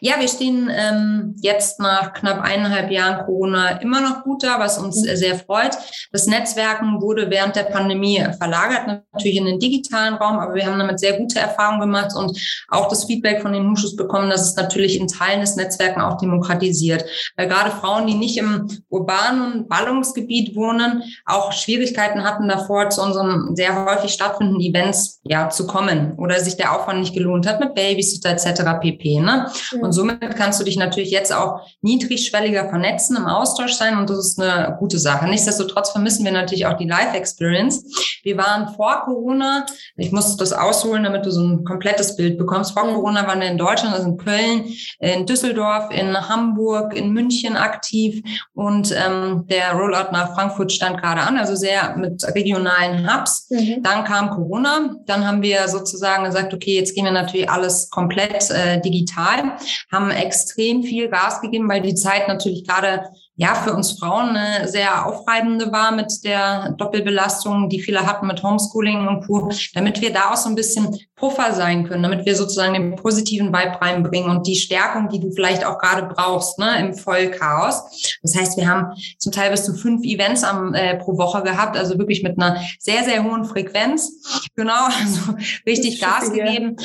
Ja, 0.00 0.14
wir 0.18 0.28
stehen 0.28 0.70
ähm, 0.70 1.34
jetzt 1.40 1.80
nach 1.80 2.12
knapp 2.12 2.42
eineinhalb 2.42 2.90
Jahren 2.90 3.24
Corona 3.24 3.80
immer 3.80 4.00
noch 4.00 4.24
gut 4.24 4.42
da, 4.42 4.58
was 4.58 4.78
uns 4.78 5.02
mhm. 5.02 5.16
sehr 5.16 5.36
freut. 5.36 5.76
Das 6.12 6.26
Netzwerken 6.26 7.00
wurde 7.00 7.30
während 7.30 7.56
der 7.56 7.64
Pandemie 7.64 8.24
verlagert, 8.38 9.02
natürlich 9.12 9.38
in 9.38 9.46
den 9.46 9.58
digitalen 9.58 10.14
Raum, 10.14 10.38
aber 10.38 10.54
wir 10.54 10.66
haben 10.66 10.78
damit 10.78 11.00
sehr 11.00 11.18
gute 11.18 11.38
Erfahrungen 11.38 11.80
gemacht 11.80 12.14
und 12.14 12.38
auch 12.68 12.88
das 12.88 13.04
Feedback 13.04 13.42
von 13.42 13.52
den 13.52 13.70
Huschus 13.70 13.96
bekommen, 13.96 14.30
dass 14.30 14.42
es 14.42 14.56
natürlich 14.56 14.98
in 14.98 15.08
Teilen 15.08 15.40
des 15.40 15.56
Netzwerken 15.56 16.00
auch 16.00 16.18
demokratisiert. 16.18 17.04
Weil 17.36 17.48
gerade 17.48 17.70
Frauen, 17.70 18.06
die 18.06 18.14
nicht 18.14 18.36
im 18.36 18.68
urbanen 18.88 19.66
Ballungsgebiet 19.68 20.54
wohnen, 20.56 21.02
auch 21.24 21.52
Schwierigkeiten 21.52 22.24
hatten 22.24 22.48
davor, 22.48 22.90
zu 22.90 23.02
unseren 23.02 23.56
sehr 23.56 23.84
häufig 23.86 24.12
stattfindenden 24.12 24.62
Events 24.62 25.20
ja 25.24 25.48
zu 25.48 25.66
kommen 25.66 26.14
oder 26.16 26.40
sich 26.40 26.56
der 26.56 26.76
Aufwand 26.76 27.00
nicht 27.00 27.14
gelohnt 27.14 27.46
hat 27.46 27.60
mit 27.60 27.74
Babysitter 27.74 28.30
etc. 28.30 28.62
pp. 28.80 29.20
Ne? 29.20 29.50
Mhm. 29.72 29.82
Und 29.86 29.92
somit 29.92 30.34
kannst 30.36 30.60
du 30.60 30.64
dich 30.64 30.76
natürlich 30.76 31.10
jetzt 31.10 31.32
auch 31.32 31.60
niedrigschwelliger 31.80 32.68
vernetzen, 32.68 33.16
im 33.16 33.26
Austausch 33.26 33.72
sein 33.72 33.96
und 33.96 34.10
das 34.10 34.18
ist 34.18 34.40
eine 34.40 34.76
gute 34.78 34.98
Sache. 34.98 35.26
Nichtsdestotrotz 35.26 35.90
vermissen 35.90 36.24
wir 36.24 36.32
natürlich 36.32 36.66
auch 36.66 36.76
die 36.76 36.88
Live-Experience. 36.88 38.20
Wir 38.24 38.36
waren 38.36 38.74
vor 38.74 39.02
Corona, 39.04 39.64
ich 39.96 40.10
muss 40.10 40.36
das 40.36 40.52
ausholen, 40.52 41.04
damit 41.04 41.24
du 41.24 41.30
so 41.30 41.40
ein 41.40 41.64
komplettes 41.64 42.16
Bild 42.16 42.36
bekommst. 42.36 42.72
Vor 42.72 42.84
mhm. 42.84 42.94
Corona 42.94 43.26
waren 43.26 43.40
wir 43.40 43.48
in 43.48 43.58
Deutschland, 43.58 43.94
also 43.94 44.08
in 44.08 44.16
Köln, 44.16 44.64
in 44.98 45.24
Düsseldorf, 45.24 45.90
in 45.90 46.16
Hamburg, 46.28 46.94
in 46.96 47.12
München 47.12 47.56
aktiv 47.56 48.22
und 48.54 48.92
ähm, 48.92 49.46
der 49.48 49.72
Rollout 49.72 50.10
nach 50.10 50.34
Frankfurt 50.34 50.72
stand 50.72 51.00
gerade 51.00 51.20
an, 51.20 51.38
also 51.38 51.54
sehr 51.54 51.96
mit 51.96 52.24
regionalen 52.34 53.08
Hubs. 53.08 53.48
Mhm. 53.50 53.82
Dann 53.84 54.02
kam 54.02 54.30
Corona, 54.30 54.96
dann 55.06 55.26
haben 55.26 55.42
wir 55.42 55.68
sozusagen 55.68 56.24
gesagt, 56.24 56.52
okay, 56.52 56.74
jetzt 56.74 56.94
gehen 56.94 57.04
wir 57.04 57.12
natürlich 57.12 57.48
alles 57.48 57.88
komplett 57.90 58.50
äh, 58.50 58.80
digital 58.80 59.52
haben 59.90 60.10
extrem 60.10 60.82
viel 60.82 61.08
Gas 61.08 61.40
gegeben, 61.40 61.68
weil 61.68 61.82
die 61.82 61.94
Zeit 61.94 62.28
natürlich 62.28 62.66
gerade 62.66 63.10
ja 63.36 63.54
für 63.54 63.74
uns 63.74 63.98
Frauen 63.98 64.34
eine 64.34 64.66
sehr 64.66 65.06
aufreibende 65.06 65.70
war 65.70 65.92
mit 65.92 66.24
der 66.24 66.72
Doppelbelastung, 66.72 67.68
die 67.68 67.80
viele 67.80 68.06
hatten 68.06 68.26
mit 68.26 68.42
Homeschooling 68.42 69.06
und 69.06 69.26
Co., 69.26 69.50
damit 69.74 70.00
wir 70.00 70.12
da 70.12 70.30
auch 70.32 70.36
so 70.36 70.48
ein 70.48 70.54
bisschen 70.54 70.98
Puffer 71.16 71.52
sein 71.52 71.86
können, 71.86 72.02
damit 72.02 72.24
wir 72.24 72.34
sozusagen 72.34 72.74
den 72.74 72.96
positiven 72.96 73.48
Vibe 73.48 73.80
reinbringen 73.80 74.30
und 74.30 74.46
die 74.46 74.56
Stärkung, 74.56 75.08
die 75.08 75.20
du 75.20 75.30
vielleicht 75.30 75.64
auch 75.64 75.78
gerade 75.78 76.06
brauchst, 76.06 76.58
ne, 76.58 76.78
im 76.80 76.94
Vollchaos. 76.94 78.18
Das 78.22 78.34
heißt, 78.36 78.56
wir 78.56 78.68
haben 78.68 78.96
zum 79.18 79.32
Teil 79.32 79.50
bis 79.50 79.64
zu 79.64 79.74
fünf 79.74 80.02
Events 80.04 80.42
am, 80.42 80.74
äh, 80.74 80.96
pro 80.96 81.18
Woche 81.18 81.42
gehabt, 81.42 81.76
also 81.76 81.98
wirklich 81.98 82.22
mit 82.22 82.38
einer 82.38 82.60
sehr, 82.78 83.04
sehr 83.04 83.22
hohen 83.22 83.44
Frequenz. 83.44 84.48
Genau, 84.56 84.86
also 85.00 85.34
richtig 85.66 86.00
Gas 86.00 86.32
gegeben. 86.32 86.76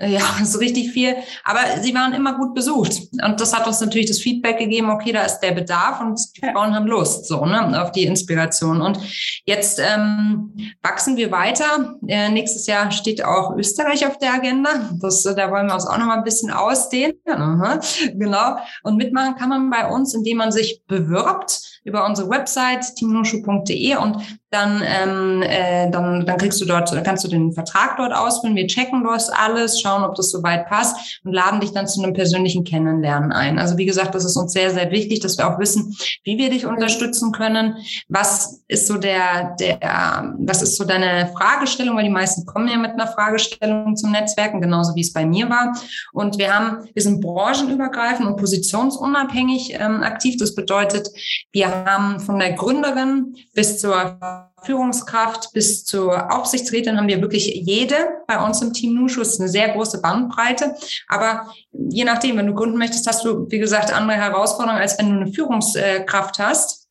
Ja, 0.00 0.20
so 0.44 0.58
richtig 0.58 0.92
viel. 0.92 1.14
Aber 1.44 1.80
sie 1.80 1.94
waren 1.94 2.12
immer 2.12 2.36
gut 2.36 2.54
besucht. 2.54 3.00
Und 3.24 3.40
das 3.40 3.54
hat 3.54 3.66
uns 3.66 3.80
natürlich 3.80 4.06
das 4.06 4.20
Feedback 4.20 4.58
gegeben, 4.58 4.90
okay, 4.90 5.12
da 5.12 5.22
ist 5.24 5.40
der 5.40 5.52
Bedarf 5.52 6.00
und 6.00 6.20
die 6.36 6.40
Frauen 6.40 6.74
haben 6.74 6.86
Lust, 6.86 7.26
so, 7.26 7.44
ne, 7.44 7.82
auf 7.82 7.92
die 7.92 8.04
Inspiration. 8.04 8.80
Und 8.80 8.98
jetzt 9.44 9.80
ähm, 9.80 10.54
wachsen 10.82 11.16
wir 11.16 11.30
weiter. 11.30 11.96
Äh, 12.06 12.30
nächstes 12.30 12.66
Jahr 12.66 12.90
steht 12.90 13.24
auch 13.24 13.56
Österreich 13.56 14.06
auf 14.06 14.18
der 14.18 14.34
Agenda. 14.34 14.90
Das, 15.00 15.24
äh, 15.24 15.34
da 15.34 15.50
wollen 15.50 15.66
wir 15.66 15.74
uns 15.74 15.86
auch 15.86 15.98
noch 15.98 16.06
mal 16.06 16.18
ein 16.18 16.24
bisschen 16.24 16.50
ausdehnen. 16.50 17.14
Aha, 17.26 17.80
genau. 18.14 18.56
Und 18.82 18.96
mitmachen 18.96 19.36
kann 19.36 19.48
man 19.48 19.70
bei 19.70 19.88
uns, 19.88 20.14
indem 20.14 20.38
man 20.38 20.52
sich 20.52 20.82
bewirbt 20.86 21.71
über 21.84 22.06
unsere 22.06 22.28
Website 22.30 22.94
teamnoshu.de 22.96 23.96
und 23.96 24.16
dann, 24.52 24.82
ähm, 24.84 25.42
äh, 25.42 25.90
dann, 25.90 26.26
dann 26.26 26.36
kriegst 26.36 26.60
du 26.60 26.66
dort, 26.66 26.92
kannst 27.04 27.24
du 27.24 27.28
den 27.28 27.52
Vertrag 27.52 27.96
dort 27.96 28.12
ausfüllen. 28.12 28.54
Wir 28.54 28.66
checken 28.66 29.02
dort 29.02 29.22
alles, 29.34 29.80
schauen, 29.80 30.04
ob 30.04 30.14
das 30.14 30.30
soweit 30.30 30.66
passt 30.68 31.20
und 31.24 31.32
laden 31.32 31.60
dich 31.60 31.72
dann 31.72 31.86
zu 31.86 32.02
einem 32.02 32.12
persönlichen 32.12 32.62
Kennenlernen 32.62 33.32
ein. 33.32 33.58
Also 33.58 33.78
wie 33.78 33.86
gesagt, 33.86 34.14
das 34.14 34.26
ist 34.26 34.36
uns 34.36 34.52
sehr, 34.52 34.70
sehr 34.70 34.90
wichtig, 34.90 35.20
dass 35.20 35.38
wir 35.38 35.48
auch 35.48 35.58
wissen, 35.58 35.96
wie 36.24 36.36
wir 36.36 36.50
dich 36.50 36.66
unterstützen 36.66 37.32
können. 37.32 37.76
Was 38.08 38.62
ist 38.68 38.86
so 38.86 38.98
der, 38.98 39.56
der, 39.58 40.34
was 40.38 40.60
ist 40.60 40.76
so 40.76 40.84
deine 40.84 41.32
Fragestellung? 41.34 41.96
Weil 41.96 42.04
die 42.04 42.10
meisten 42.10 42.44
kommen 42.44 42.68
ja 42.68 42.76
mit 42.76 42.92
einer 42.92 43.06
Fragestellung 43.06 43.96
zum 43.96 44.12
Netzwerken, 44.12 44.60
genauso 44.60 44.94
wie 44.94 45.00
es 45.00 45.14
bei 45.14 45.24
mir 45.24 45.48
war. 45.48 45.74
Und 46.12 46.36
wir 46.36 46.54
haben, 46.54 46.88
wir 46.92 47.02
sind 47.02 47.22
branchenübergreifend 47.22 48.28
und 48.28 48.36
positionsunabhängig 48.36 49.74
ähm, 49.80 50.02
aktiv. 50.02 50.36
Das 50.36 50.54
bedeutet, 50.54 51.08
wir 51.52 51.71
haben 51.72 52.20
von 52.20 52.38
der 52.38 52.52
Gründerin 52.52 53.36
bis 53.54 53.78
zur 53.78 54.18
Führungskraft 54.62 55.52
bis 55.52 55.84
zur 55.84 56.32
Aufsichtsrätin 56.32 56.96
haben 56.96 57.08
wir 57.08 57.20
wirklich 57.20 57.46
jede 57.46 57.96
bei 58.26 58.42
uns 58.44 58.62
im 58.62 58.72
Team 58.72 58.94
Nushu. 58.94 59.20
ist 59.20 59.40
eine 59.40 59.48
sehr 59.48 59.70
große 59.70 60.00
Bandbreite. 60.00 60.74
Aber 61.08 61.52
je 61.72 62.04
nachdem, 62.04 62.36
wenn 62.36 62.46
du 62.46 62.54
gründen 62.54 62.78
möchtest, 62.78 63.06
hast 63.06 63.24
du, 63.24 63.46
wie 63.50 63.58
gesagt, 63.58 63.92
andere 63.92 64.16
Herausforderungen, 64.18 64.80
als 64.80 64.98
wenn 64.98 65.10
du 65.10 65.20
eine 65.22 65.32
Führungskraft 65.32 66.38
hast 66.38 66.88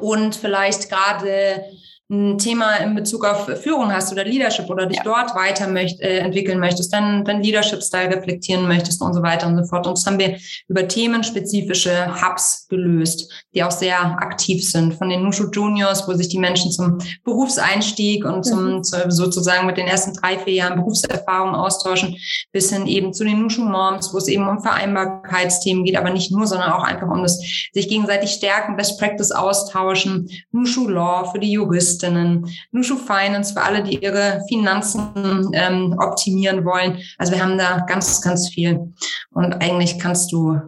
und 0.00 0.34
vielleicht 0.34 0.88
gerade 0.88 1.64
ein 2.12 2.36
Thema 2.36 2.76
in 2.76 2.94
Bezug 2.94 3.24
auf 3.24 3.46
Führung 3.62 3.90
hast 3.90 4.12
oder 4.12 4.24
Leadership 4.24 4.68
oder 4.68 4.84
dich 4.84 4.98
ja. 4.98 5.02
dort 5.02 5.34
weiter 5.34 5.66
möcht, 5.66 5.98
äh, 6.00 6.18
entwickeln 6.18 6.60
möchtest, 6.60 6.92
dann 6.92 7.24
dein 7.24 7.42
Leadership-Style 7.42 8.14
reflektieren 8.14 8.68
möchtest 8.68 9.00
und 9.00 9.14
so 9.14 9.22
weiter 9.22 9.46
und 9.46 9.56
so 9.56 9.64
fort. 9.64 9.86
Und 9.86 9.96
das 9.96 10.04
haben 10.04 10.18
wir 10.18 10.36
über 10.68 10.86
themenspezifische 10.86 12.14
Hubs 12.20 12.68
gelöst, 12.68 13.32
die 13.54 13.64
auch 13.64 13.70
sehr 13.70 13.98
aktiv 13.98 14.68
sind. 14.68 14.94
Von 14.94 15.08
den 15.08 15.22
Nushu 15.22 15.48
Juniors, 15.50 16.06
wo 16.06 16.12
sich 16.12 16.28
die 16.28 16.38
Menschen 16.38 16.70
zum 16.70 16.98
Berufseinstieg 17.24 18.26
und 18.26 18.44
zum 18.44 18.76
mhm. 18.76 18.82
zu, 18.84 19.10
sozusagen 19.10 19.66
mit 19.66 19.78
den 19.78 19.86
ersten 19.86 20.12
drei, 20.12 20.38
vier 20.38 20.52
Jahren 20.52 20.76
Berufserfahrung 20.76 21.54
austauschen, 21.54 22.16
bis 22.52 22.70
hin 22.70 22.86
eben 22.86 23.14
zu 23.14 23.24
den 23.24 23.40
Nushu 23.40 23.62
Moms, 23.62 24.12
wo 24.12 24.18
es 24.18 24.28
eben 24.28 24.46
um 24.46 24.60
Vereinbarkeitsthemen 24.60 25.84
geht, 25.84 25.96
aber 25.96 26.10
nicht 26.10 26.30
nur, 26.30 26.46
sondern 26.46 26.72
auch 26.72 26.84
einfach 26.84 27.08
um 27.08 27.22
das 27.22 27.38
sich 27.72 27.88
gegenseitig 27.88 28.32
stärken, 28.32 28.76
Best 28.76 29.00
Practice 29.00 29.30
austauschen, 29.30 30.28
Nushu 30.50 30.88
Law 30.88 31.30
für 31.32 31.38
die 31.38 31.52
Juristen, 31.52 32.01
Juristinnen, 32.02 32.46
Nushu 32.72 32.96
Finance 32.96 33.52
für 33.52 33.62
alle, 33.62 33.82
die 33.82 34.02
ihre 34.02 34.42
Finanzen 34.48 35.50
ähm, 35.52 35.94
optimieren 35.98 36.64
wollen. 36.64 36.98
Also 37.18 37.32
wir 37.32 37.42
haben 37.42 37.58
da 37.58 37.84
ganz, 37.86 38.20
ganz 38.20 38.48
viel. 38.48 38.92
Und 39.30 39.54
eigentlich 39.62 39.98
kannst 39.98 40.32
du 40.32 40.58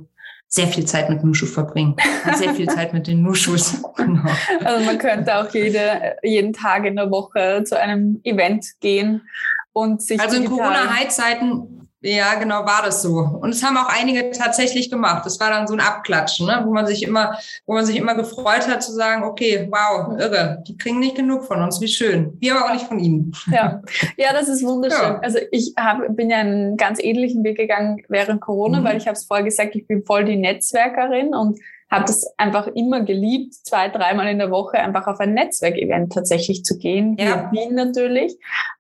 sehr 0.46 0.68
viel 0.68 0.84
Zeit 0.84 1.10
mit 1.10 1.24
Nushu 1.24 1.46
verbringen 1.46 1.96
sehr 2.36 2.54
viel 2.54 2.68
Zeit 2.68 2.92
mit 2.92 3.06
den 3.08 3.22
Nushus. 3.22 3.82
Genau. 3.96 4.28
Also 4.64 4.84
man 4.84 4.98
könnte 4.98 5.36
auch 5.36 5.52
jede, 5.54 6.16
jeden 6.22 6.52
Tag 6.52 6.84
in 6.84 6.96
der 6.96 7.10
Woche 7.10 7.62
zu 7.64 7.78
einem 7.78 8.20
Event 8.24 8.66
gehen 8.80 9.22
und 9.72 10.02
sich. 10.02 10.20
Also 10.20 10.36
in 10.36 10.44
Corona-High-Zeiten 10.44 11.83
ja, 12.04 12.34
genau 12.34 12.66
war 12.66 12.82
das 12.84 13.00
so. 13.00 13.16
Und 13.18 13.50
es 13.50 13.64
haben 13.64 13.78
auch 13.78 13.88
einige 13.88 14.30
tatsächlich 14.30 14.90
gemacht. 14.90 15.25
Das 15.25 15.40
war 15.40 15.49
dann 15.49 15.66
so 15.66 15.73
ein 15.73 15.80
Abklatschen, 15.80 16.46
ne? 16.46 16.62
wo 16.64 16.70
man 16.70 16.87
sich 16.87 17.02
immer, 17.02 17.38
wo 17.64 17.73
man 17.73 17.87
sich 17.87 17.96
immer 17.96 18.14
gefreut 18.14 18.68
hat 18.68 18.82
zu 18.82 18.92
sagen, 18.92 19.23
okay, 19.23 19.66
wow, 19.70 20.18
irre, 20.18 20.62
die 20.68 20.76
kriegen 20.76 20.99
nicht 20.99 21.16
genug 21.16 21.44
von 21.44 21.62
uns, 21.62 21.80
wie 21.80 21.88
schön. 21.88 22.37
Wir 22.40 22.56
aber 22.56 22.66
auch 22.66 22.73
nicht 22.75 22.87
von 22.87 22.99
ihnen. 22.99 23.32
Ja, 23.50 23.80
ja 24.18 24.34
das 24.34 24.49
ist 24.49 24.62
wunderschön. 24.62 25.14
Ja. 25.14 25.18
Also 25.20 25.38
ich 25.50 25.73
hab, 25.78 26.00
bin 26.14 26.28
ja 26.28 26.38
einen 26.38 26.76
ganz 26.76 27.02
ähnlichen 27.02 27.42
Weg 27.42 27.56
gegangen 27.56 28.02
während 28.08 28.42
Corona, 28.42 28.80
mhm. 28.80 28.84
weil 28.84 28.96
ich 28.99 29.06
habe 29.06 29.16
es 29.16 29.25
vorher 29.25 29.44
gesagt, 29.44 29.75
ich 29.75 29.87
bin 29.87 30.04
voll 30.04 30.26
die 30.26 30.37
Netzwerkerin 30.37 31.34
und 31.34 31.58
habe 31.94 32.04
das 32.04 32.26
einfach 32.36 32.66
immer 32.68 33.02
geliebt, 33.02 33.54
zwei, 33.54 33.88
dreimal 33.88 34.28
in 34.28 34.38
der 34.38 34.50
Woche 34.50 34.78
einfach 34.78 35.06
auf 35.06 35.20
ein 35.20 35.34
Netzwerkevent 35.34 36.12
tatsächlich 36.12 36.64
zu 36.64 36.76
gehen, 36.76 37.16
ja. 37.18 37.50
Wien 37.52 37.74
natürlich. 37.74 38.36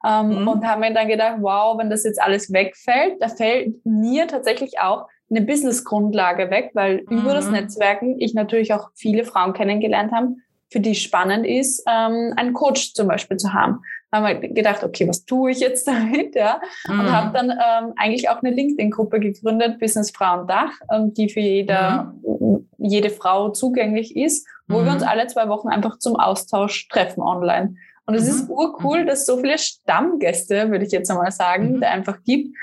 Ähm, 0.06 0.42
mhm. 0.42 0.48
Und 0.48 0.66
habe 0.66 0.80
mir 0.80 0.92
dann 0.92 1.08
gedacht, 1.08 1.36
wow, 1.40 1.78
wenn 1.78 1.90
das 1.90 2.04
jetzt 2.04 2.20
alles 2.20 2.52
wegfällt, 2.52 3.20
da 3.20 3.28
fällt 3.28 3.84
mir 3.84 4.26
tatsächlich 4.26 4.80
auch 4.80 5.06
eine 5.30 5.40
Business-Grundlage 5.40 6.50
weg, 6.50 6.70
weil 6.74 7.04
mhm. 7.08 7.18
über 7.18 7.34
das 7.34 7.46
mhm. 7.46 7.52
Netzwerken 7.52 8.20
ich 8.20 8.34
natürlich 8.34 8.74
auch 8.74 8.90
viele 8.94 9.24
Frauen 9.24 9.52
kennengelernt 9.52 10.12
habe, 10.12 10.34
für 10.70 10.80
die 10.80 10.96
spannend 10.96 11.46
ist, 11.46 11.84
ähm, 11.88 12.34
einen 12.36 12.52
Coach 12.52 12.94
zum 12.94 13.06
Beispiel 13.06 13.36
zu 13.36 13.52
haben 13.52 13.80
haben 14.14 14.26
wir 14.26 14.48
gedacht, 14.48 14.84
okay, 14.84 15.08
was 15.08 15.24
tue 15.24 15.50
ich 15.50 15.60
jetzt 15.60 15.86
damit? 15.88 16.34
Ja? 16.34 16.60
Mhm. 16.86 17.00
Und 17.00 17.12
habe 17.12 17.32
dann 17.32 17.50
ähm, 17.50 17.92
eigentlich 17.96 18.28
auch 18.28 18.42
eine 18.42 18.54
LinkedIn-Gruppe 18.54 19.20
gegründet, 19.20 19.80
Business 19.80 20.10
Frauen 20.10 20.46
Dach, 20.46 20.72
ähm, 20.92 21.12
die 21.14 21.28
für 21.28 21.40
jeder, 21.40 22.14
mhm. 22.22 22.68
jede 22.78 23.10
Frau 23.10 23.50
zugänglich 23.50 24.16
ist, 24.16 24.46
wo 24.68 24.78
mhm. 24.78 24.84
wir 24.86 24.92
uns 24.92 25.02
alle 25.02 25.26
zwei 25.26 25.48
Wochen 25.48 25.68
einfach 25.68 25.98
zum 25.98 26.16
Austausch 26.16 26.88
treffen 26.88 27.22
online. 27.22 27.76
Und 28.06 28.14
es 28.14 28.28
ist 28.28 28.48
mhm. 28.48 28.54
urcool, 28.54 29.02
mhm. 29.02 29.06
dass 29.06 29.20
es 29.20 29.26
so 29.26 29.38
viele 29.38 29.58
Stammgäste, 29.58 30.70
würde 30.70 30.84
ich 30.84 30.92
jetzt 30.92 31.10
einmal 31.10 31.32
sagen, 31.32 31.76
mhm. 31.76 31.80
da 31.80 31.88
einfach 31.88 32.22
gibt, 32.24 32.56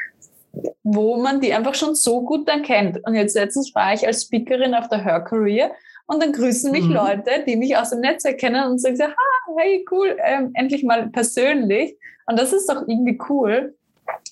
wo 0.84 1.18
man 1.18 1.42
die 1.42 1.54
einfach 1.54 1.76
schon 1.76 1.96
so 1.96 2.22
gut 2.22 2.48
dann 2.48 2.62
kennt. 2.62 3.00
Und 3.06 3.16
jetzt 3.16 3.36
letztens 3.36 3.74
war 3.74 3.94
ich 3.94 4.06
als 4.06 4.24
Speakerin 4.24 4.74
auf 4.74 4.90
der 4.90 5.04
Her 5.04 5.22
Career 5.22 5.72
und 6.08 6.22
dann 6.22 6.34
grüßen 6.34 6.72
mich 6.72 6.86
mhm. 6.86 6.94
Leute, 6.94 7.44
die 7.48 7.56
mich 7.56 7.78
aus 7.78 7.92
dem 7.92 8.02
Netzwerk 8.02 8.38
kennen 8.38 8.70
und 8.70 8.80
sagen, 8.80 8.98
ah, 9.02 9.31
hey, 9.58 9.86
cool, 9.92 10.18
ähm, 10.24 10.52
endlich 10.54 10.84
mal 10.84 11.10
persönlich. 11.10 11.96
Und 12.26 12.40
das 12.40 12.54
ist 12.54 12.70
doch 12.70 12.88
irgendwie 12.88 13.20
cool, 13.30 13.76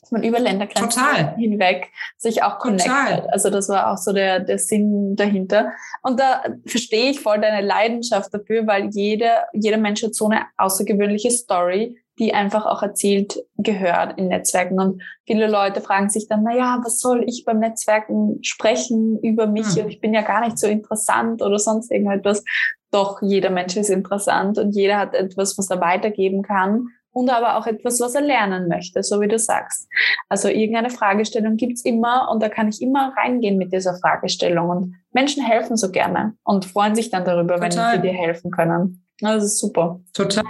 dass 0.02 0.12
man 0.12 0.24
über 0.24 0.40
Ländergrenzen 0.40 1.02
Total. 1.04 1.36
hinweg 1.36 1.92
sich 2.18 2.44
auch 2.44 2.60
connectet. 2.60 2.88
Total. 2.88 3.28
Also 3.32 3.50
das 3.50 3.70
war 3.70 3.92
auch 3.92 3.98
so 3.98 4.14
der, 4.14 4.40
der 4.40 4.58
Sinn 4.58 5.16
dahinter. 5.16 5.74
Und 6.02 6.20
da 6.20 6.44
verstehe 6.66 7.12
ich 7.12 7.20
voll 7.20 7.40
deine 7.40 7.66
Leidenschaft 7.66 8.34
dafür, 8.34 8.66
weil 8.68 8.90
jeder, 8.92 9.46
jeder 9.54 9.78
Mensch 9.78 10.04
hat 10.04 10.16
so 10.16 10.30
eine 10.30 10.46
außergewöhnliche 10.58 11.32
Story, 11.32 11.98
die 12.20 12.34
einfach 12.34 12.66
auch 12.66 12.84
erzählt 12.84 13.40
gehört 13.58 14.18
in 14.18 14.28
Netzwerken. 14.28 14.80
Und 14.80 15.02
viele 15.26 15.48
Leute 15.48 15.82
fragen 15.82 16.10
sich 16.10 16.28
dann, 16.28 16.44
na 16.44 16.56
ja, 16.56 16.82
was 16.84 17.00
soll 17.00 17.24
ich 17.26 17.46
beim 17.46 17.60
Netzwerken 17.60 18.40
sprechen 18.44 19.18
über 19.22 19.48
mich? 19.48 19.76
Hm. 19.76 19.86
Und 19.86 19.90
ich 19.90 20.02
bin 20.02 20.14
ja 20.14 20.22
gar 20.22 20.42
nicht 20.46 20.60
so 20.60 20.68
interessant 20.68 21.42
oder 21.42 21.58
sonst 21.58 21.92
irgendetwas. 21.92 22.44
Doch 22.92 23.22
jeder 23.22 23.50
Mensch 23.50 23.78
ist 23.78 23.90
interessant 23.90 24.58
und 24.58 24.76
jeder 24.76 24.98
hat 24.98 25.14
etwas, 25.14 25.58
was 25.58 25.70
er 25.70 25.80
weitergeben 25.80 26.42
kann 26.42 26.88
und 27.12 27.30
aber 27.30 27.58
auch 27.58 27.68
etwas, 27.68 28.00
was 28.00 28.16
er 28.16 28.22
lernen 28.22 28.68
möchte, 28.68 29.04
so 29.04 29.22
wie 29.22 29.28
du 29.28 29.40
sagst. 29.40 29.88
Also 30.28 30.48
irgendeine 30.48 30.90
Fragestellung 30.90 31.56
gibt's 31.56 31.86
immer 31.86 32.30
und 32.32 32.42
da 32.42 32.50
kann 32.50 32.68
ich 32.68 32.82
immer 32.82 33.14
reingehen 33.16 33.58
mit 33.58 33.72
dieser 33.72 33.96
Fragestellung. 33.96 34.70
Und 34.70 34.96
Menschen 35.12 35.44
helfen 35.44 35.78
so 35.78 35.92
gerne 35.92 36.36
und 36.44 36.66
freuen 36.66 36.96
sich 36.96 37.10
dann 37.10 37.26
darüber, 37.26 37.56
Total. 37.60 37.94
wenn 37.94 38.02
sie 38.02 38.08
dir 38.08 38.14
helfen 38.14 38.52
können. 38.52 39.06
Das 39.22 39.44
ist 39.44 39.60
super. 39.60 40.00
Total. 40.14 40.44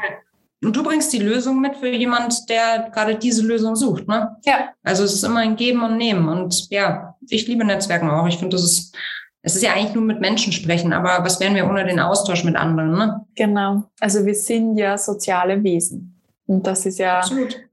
Und 0.63 0.75
du 0.75 0.83
bringst 0.83 1.13
die 1.13 1.19
Lösung 1.19 1.61
mit 1.61 1.77
für 1.77 1.89
jemand, 1.89 2.49
der 2.49 2.89
gerade 2.93 3.15
diese 3.15 3.45
Lösung 3.45 3.75
sucht, 3.75 4.07
ne? 4.07 4.35
Ja. 4.43 4.69
Also 4.83 5.03
es 5.03 5.13
ist 5.13 5.23
immer 5.23 5.39
ein 5.39 5.55
Geben 5.55 5.83
und 5.83 5.97
Nehmen. 5.97 6.27
Und 6.27 6.69
ja, 6.69 7.15
ich 7.29 7.47
liebe 7.47 7.63
Netzwerken 7.63 8.09
auch. 8.09 8.27
Ich 8.27 8.37
finde, 8.37 8.57
das 8.57 8.63
ist, 8.63 8.95
es 9.41 9.55
ist 9.55 9.63
ja 9.63 9.73
eigentlich 9.73 9.95
nur 9.95 10.03
mit 10.03 10.19
Menschen 10.19 10.51
sprechen, 10.51 10.91
aber 10.91 11.23
was 11.23 11.39
wären 11.39 11.55
wir 11.55 11.69
ohne 11.69 11.85
den 11.85 11.99
Austausch 11.99 12.43
mit 12.43 12.57
anderen, 12.57 12.91
ne? 12.91 13.25
Genau. 13.35 13.83
Also 14.01 14.25
wir 14.25 14.35
sind 14.35 14.77
ja 14.77 14.97
soziale 14.97 15.63
Wesen. 15.63 16.18
Und 16.50 16.65
das 16.65 16.84
ist 16.88 16.98
ja 16.98 17.22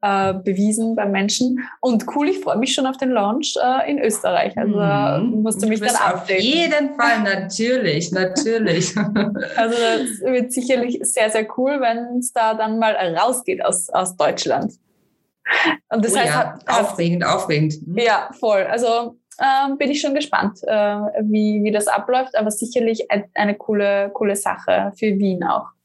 äh, 0.02 0.34
bewiesen 0.34 0.96
bei 0.96 1.06
Menschen. 1.06 1.66
Und 1.80 2.04
cool, 2.14 2.28
ich 2.28 2.40
freue 2.40 2.58
mich 2.58 2.74
schon 2.74 2.86
auf 2.86 2.98
den 2.98 3.08
Launch 3.08 3.56
äh, 3.56 3.90
in 3.90 3.98
Österreich. 3.98 4.54
Also 4.58 4.76
mhm. 4.78 5.40
musst 5.40 5.62
du 5.62 5.66
mich 5.66 5.80
du 5.80 5.86
dann 5.86 5.96
updaten. 5.96 6.36
Auf 6.36 6.42
jeden 6.42 6.94
Fall, 6.94 7.22
natürlich, 7.22 8.12
natürlich. 8.12 8.94
Also 9.56 9.76
das 9.76 10.20
wird 10.20 10.52
sicherlich 10.52 10.98
sehr, 11.02 11.30
sehr 11.30 11.46
cool, 11.56 11.80
wenn 11.80 12.18
es 12.18 12.34
da 12.34 12.52
dann 12.52 12.78
mal 12.78 12.94
rausgeht 12.94 13.64
aus, 13.64 13.88
aus 13.88 14.14
Deutschland. 14.14 14.74
Und 15.88 16.04
das 16.04 16.12
oh, 16.12 16.18
heißt, 16.18 16.26
ja. 16.26 16.34
hat, 16.34 16.68
aufregend, 16.68 17.24
aufregend. 17.24 17.86
Mhm. 17.86 17.96
Ja, 17.96 18.28
voll. 18.38 18.64
Also 18.64 19.16
ähm, 19.40 19.78
bin 19.78 19.90
ich 19.90 20.02
schon 20.02 20.14
gespannt, 20.14 20.58
äh, 20.64 20.96
wie, 21.22 21.62
wie 21.64 21.72
das 21.72 21.88
abläuft, 21.88 22.36
aber 22.36 22.50
sicherlich 22.50 23.06
eine 23.32 23.54
coole, 23.54 24.10
coole 24.12 24.36
Sache 24.36 24.92
für 24.98 25.18
Wien 25.18 25.44
auch. 25.44 25.75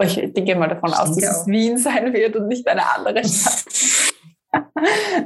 Ich 0.00 0.32
denke 0.32 0.54
mal 0.54 0.68
davon 0.68 0.92
aus, 0.92 1.16
dass 1.16 1.40
es 1.40 1.46
Wien 1.46 1.76
sein 1.76 2.12
wird 2.12 2.36
und 2.36 2.46
nicht 2.48 2.66
eine 2.68 2.88
andere 2.88 3.24
Stadt. 3.24 3.64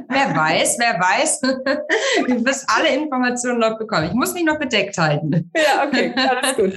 wer 0.09 0.35
weiß, 0.35 0.77
wer 0.79 0.99
weiß. 0.99 1.41
Du 2.27 2.45
wirst 2.45 2.67
alle 2.69 2.89
Informationen 2.89 3.59
noch 3.59 3.77
bekommen. 3.77 4.05
Ich 4.07 4.13
muss 4.13 4.33
mich 4.33 4.43
noch 4.43 4.59
bedeckt 4.59 4.97
halten. 4.97 5.51
Ja, 5.55 5.85
okay, 5.85 6.13
alles 6.15 6.55
gut. 6.55 6.73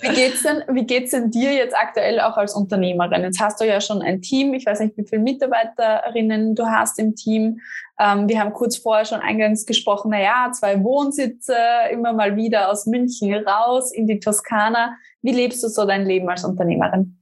Wie 0.00 0.14
geht's 0.14 0.42
denn, 0.42 0.62
wie 0.74 0.84
geht's 0.84 1.10
denn 1.10 1.30
dir 1.30 1.52
jetzt 1.52 1.76
aktuell 1.76 2.20
auch 2.20 2.36
als 2.36 2.54
Unternehmerin? 2.54 3.22
Jetzt 3.22 3.40
hast 3.40 3.60
du 3.60 3.66
ja 3.66 3.80
schon 3.80 4.02
ein 4.02 4.22
Team. 4.22 4.54
Ich 4.54 4.66
weiß 4.66 4.80
nicht, 4.80 4.96
wie 4.96 5.04
viele 5.04 5.22
Mitarbeiterinnen 5.22 6.54
du 6.54 6.66
hast 6.66 6.98
im 6.98 7.14
Team. 7.16 7.60
Ähm, 7.98 8.28
wir 8.28 8.40
haben 8.40 8.52
kurz 8.52 8.78
vorher 8.78 9.04
schon 9.04 9.20
eingangs 9.20 9.66
gesprochen, 9.66 10.10
na 10.10 10.20
ja, 10.20 10.50
zwei 10.52 10.82
Wohnsitze, 10.82 11.56
immer 11.90 12.12
mal 12.12 12.36
wieder 12.36 12.70
aus 12.70 12.86
München 12.86 13.34
raus 13.34 13.92
in 13.92 14.06
die 14.06 14.20
Toskana. 14.20 14.96
Wie 15.22 15.32
lebst 15.32 15.62
du 15.62 15.68
so 15.68 15.86
dein 15.86 16.06
Leben 16.06 16.28
als 16.28 16.44
Unternehmerin? 16.44 17.18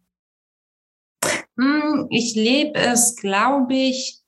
Hm, 1.56 2.06
ich 2.10 2.34
lebe 2.36 2.78
es, 2.78 3.16
glaube 3.16 3.74
ich, 3.74 4.22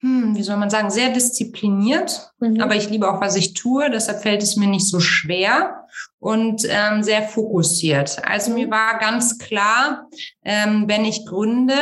hm, 0.00 0.36
wie 0.36 0.42
soll 0.42 0.56
man 0.56 0.70
sagen, 0.70 0.90
sehr 0.90 1.10
diszipliniert. 1.10 2.30
Mhm. 2.38 2.60
Aber 2.60 2.76
ich 2.76 2.88
liebe 2.90 3.10
auch, 3.10 3.20
was 3.20 3.34
ich 3.34 3.54
tue. 3.54 3.90
Deshalb 3.90 4.22
fällt 4.22 4.42
es 4.42 4.56
mir 4.56 4.68
nicht 4.68 4.88
so 4.88 5.00
schwer. 5.00 5.82
und 6.18 6.66
ähm, 6.68 7.02
sehr 7.02 7.22
fokussiert. 7.22 8.24
Also 8.26 8.52
mir 8.52 8.70
war 8.70 8.98
ganz 8.98 9.38
klar, 9.38 10.08
ähm, 10.42 10.84
wenn 10.88 11.04
ich 11.04 11.24
gründe, 11.24 11.74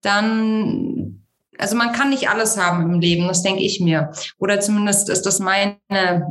dann 0.00 1.05
also 1.58 1.76
man 1.76 1.92
kann 1.92 2.10
nicht 2.10 2.28
alles 2.28 2.56
haben 2.56 2.82
im 2.82 3.00
Leben, 3.00 3.26
das 3.28 3.42
denke 3.42 3.62
ich 3.62 3.80
mir. 3.80 4.10
Oder 4.38 4.60
zumindest 4.60 5.08
ist 5.08 5.26
das 5.26 5.38
meine 5.38 5.76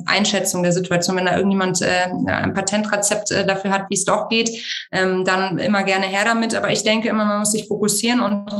Einschätzung 0.05 0.63
der 0.63 0.71
Situation. 0.71 1.15
Wenn 1.15 1.25
da 1.25 1.35
irgendjemand 1.35 1.81
äh, 1.81 2.07
ein 2.27 2.53
Patentrezept 2.53 3.31
äh, 3.31 3.45
dafür 3.45 3.71
hat, 3.71 3.85
wie 3.89 3.95
es 3.95 4.05
doch 4.05 4.29
geht, 4.29 4.49
ähm, 4.91 5.23
dann 5.25 5.57
immer 5.57 5.83
gerne 5.83 6.05
her 6.05 6.25
damit. 6.25 6.55
Aber 6.55 6.71
ich 6.71 6.83
denke 6.83 7.09
immer, 7.09 7.25
man 7.25 7.39
muss 7.39 7.51
sich 7.51 7.67
fokussieren. 7.67 8.19
Und 8.19 8.51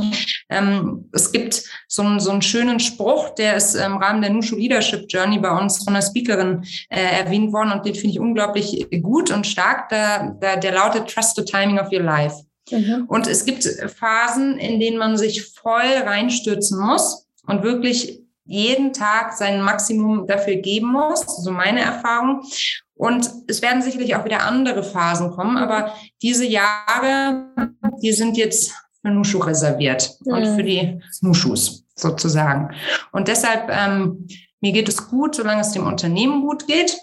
ähm, 0.50 1.08
es 1.12 1.32
gibt 1.32 1.62
so, 1.88 2.02
einen 2.02 2.20
so 2.20 2.30
einen 2.30 2.42
schönen 2.42 2.80
Spruch, 2.80 3.30
der 3.30 3.56
ist 3.56 3.74
im 3.74 3.96
Rahmen 3.96 4.22
der 4.22 4.30
Nushu 4.30 4.56
Leadership 4.56 5.06
Journey 5.08 5.38
bei 5.38 5.50
uns 5.50 5.84
von 5.84 5.94
einer 5.94 6.02
Speakerin 6.02 6.64
äh, 6.88 7.20
erwähnt 7.20 7.52
worden. 7.52 7.72
Und 7.72 7.86
den 7.86 7.94
finde 7.94 8.10
ich 8.10 8.20
unglaublich 8.20 8.86
gut 9.02 9.30
und 9.30 9.46
stark. 9.46 9.88
Da, 9.88 10.34
da, 10.40 10.56
der 10.56 10.72
lautet, 10.72 11.08
Trust 11.08 11.36
the 11.36 11.44
timing 11.44 11.78
of 11.78 11.92
your 11.92 12.02
life. 12.02 12.34
Mhm. 12.70 13.04
Und 13.08 13.26
es 13.26 13.44
gibt 13.44 13.64
Phasen, 13.64 14.58
in 14.58 14.80
denen 14.80 14.98
man 14.98 15.16
sich 15.16 15.44
voll 15.54 15.92
reinstürzen 16.04 16.78
muss 16.78 17.26
und 17.46 17.62
wirklich 17.62 18.22
jeden 18.44 18.92
Tag 18.92 19.32
sein 19.32 19.60
Maximum 19.60 20.26
dafür 20.26 20.56
geben 20.56 20.92
muss, 20.92 21.20
so 21.42 21.50
meine 21.50 21.80
Erfahrung. 21.80 22.42
Und 22.94 23.30
es 23.48 23.60
werden 23.60 23.82
sicherlich 23.82 24.14
auch 24.14 24.24
wieder 24.24 24.44
andere 24.44 24.82
Phasen 24.82 25.30
kommen, 25.30 25.56
aber 25.56 25.92
diese 26.22 26.46
Jahre, 26.46 27.50
die 28.02 28.12
sind 28.12 28.36
jetzt 28.36 28.72
für 29.02 29.10
Nushu 29.10 29.38
reserviert 29.38 30.16
mhm. 30.24 30.32
und 30.32 30.46
für 30.56 30.62
die 30.62 31.00
Nushus 31.20 31.84
sozusagen. 31.94 32.70
Und 33.12 33.28
deshalb, 33.28 33.68
ähm, 33.70 34.26
mir 34.60 34.72
geht 34.72 34.88
es 34.88 35.08
gut, 35.08 35.34
solange 35.34 35.60
es 35.60 35.72
dem 35.72 35.86
Unternehmen 35.86 36.42
gut 36.42 36.66
geht. 36.66 36.96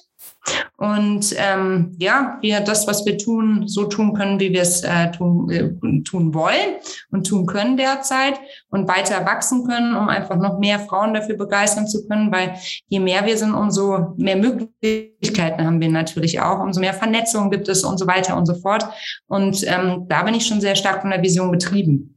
Und 0.76 1.34
ähm, 1.38 1.96
ja, 1.98 2.38
wir 2.42 2.60
das, 2.60 2.88
was 2.88 3.06
wir 3.06 3.18
tun, 3.18 3.68
so 3.68 3.86
tun 3.86 4.14
können, 4.14 4.40
wie 4.40 4.52
wir 4.52 4.64
es 4.64 4.84
äh, 4.84 5.12
tun, 5.12 5.50
äh, 5.50 6.02
tun 6.04 6.34
wollen 6.34 6.76
und 7.12 7.26
tun 7.28 7.46
können 7.46 7.78
derzeit 7.78 8.40
und 8.70 8.88
weiter 8.88 9.26
wachsen 9.26 9.66
können, 9.66 9.96
um 9.96 10.10
einfach 10.10 10.36
noch 10.36 10.60
mehr 10.60 10.80
Frauen 10.80 11.14
dafür 11.14 11.38
begeistern 11.38 11.88
zu 11.88 12.06
können, 12.08 12.32
weil 12.32 12.56
je 12.88 13.00
mehr 13.00 13.26
wir 13.26 13.38
sind, 13.38 13.54
umso 13.54 14.14
mehr 14.18 14.36
Möglichkeiten 14.36 15.66
haben 15.66 15.80
wir 15.80 15.90
natürlich 15.90 16.42
auch, 16.42 16.60
umso 16.60 16.82
mehr 16.82 16.94
Vernetzung 16.94 17.50
gibt 17.50 17.70
es 17.70 17.84
und 17.84 17.98
so 17.98 18.06
weiter 18.06 18.36
und 18.36 18.46
so 18.46 18.56
fort. 18.56 18.86
Und 19.28 19.64
ähm, 19.66 20.06
da 20.10 20.24
bin 20.24 20.34
ich 20.34 20.46
schon 20.46 20.60
sehr 20.60 20.76
stark 20.76 21.02
von 21.02 21.12
der 21.12 21.22
Vision 21.22 21.52
betrieben. 21.52 22.12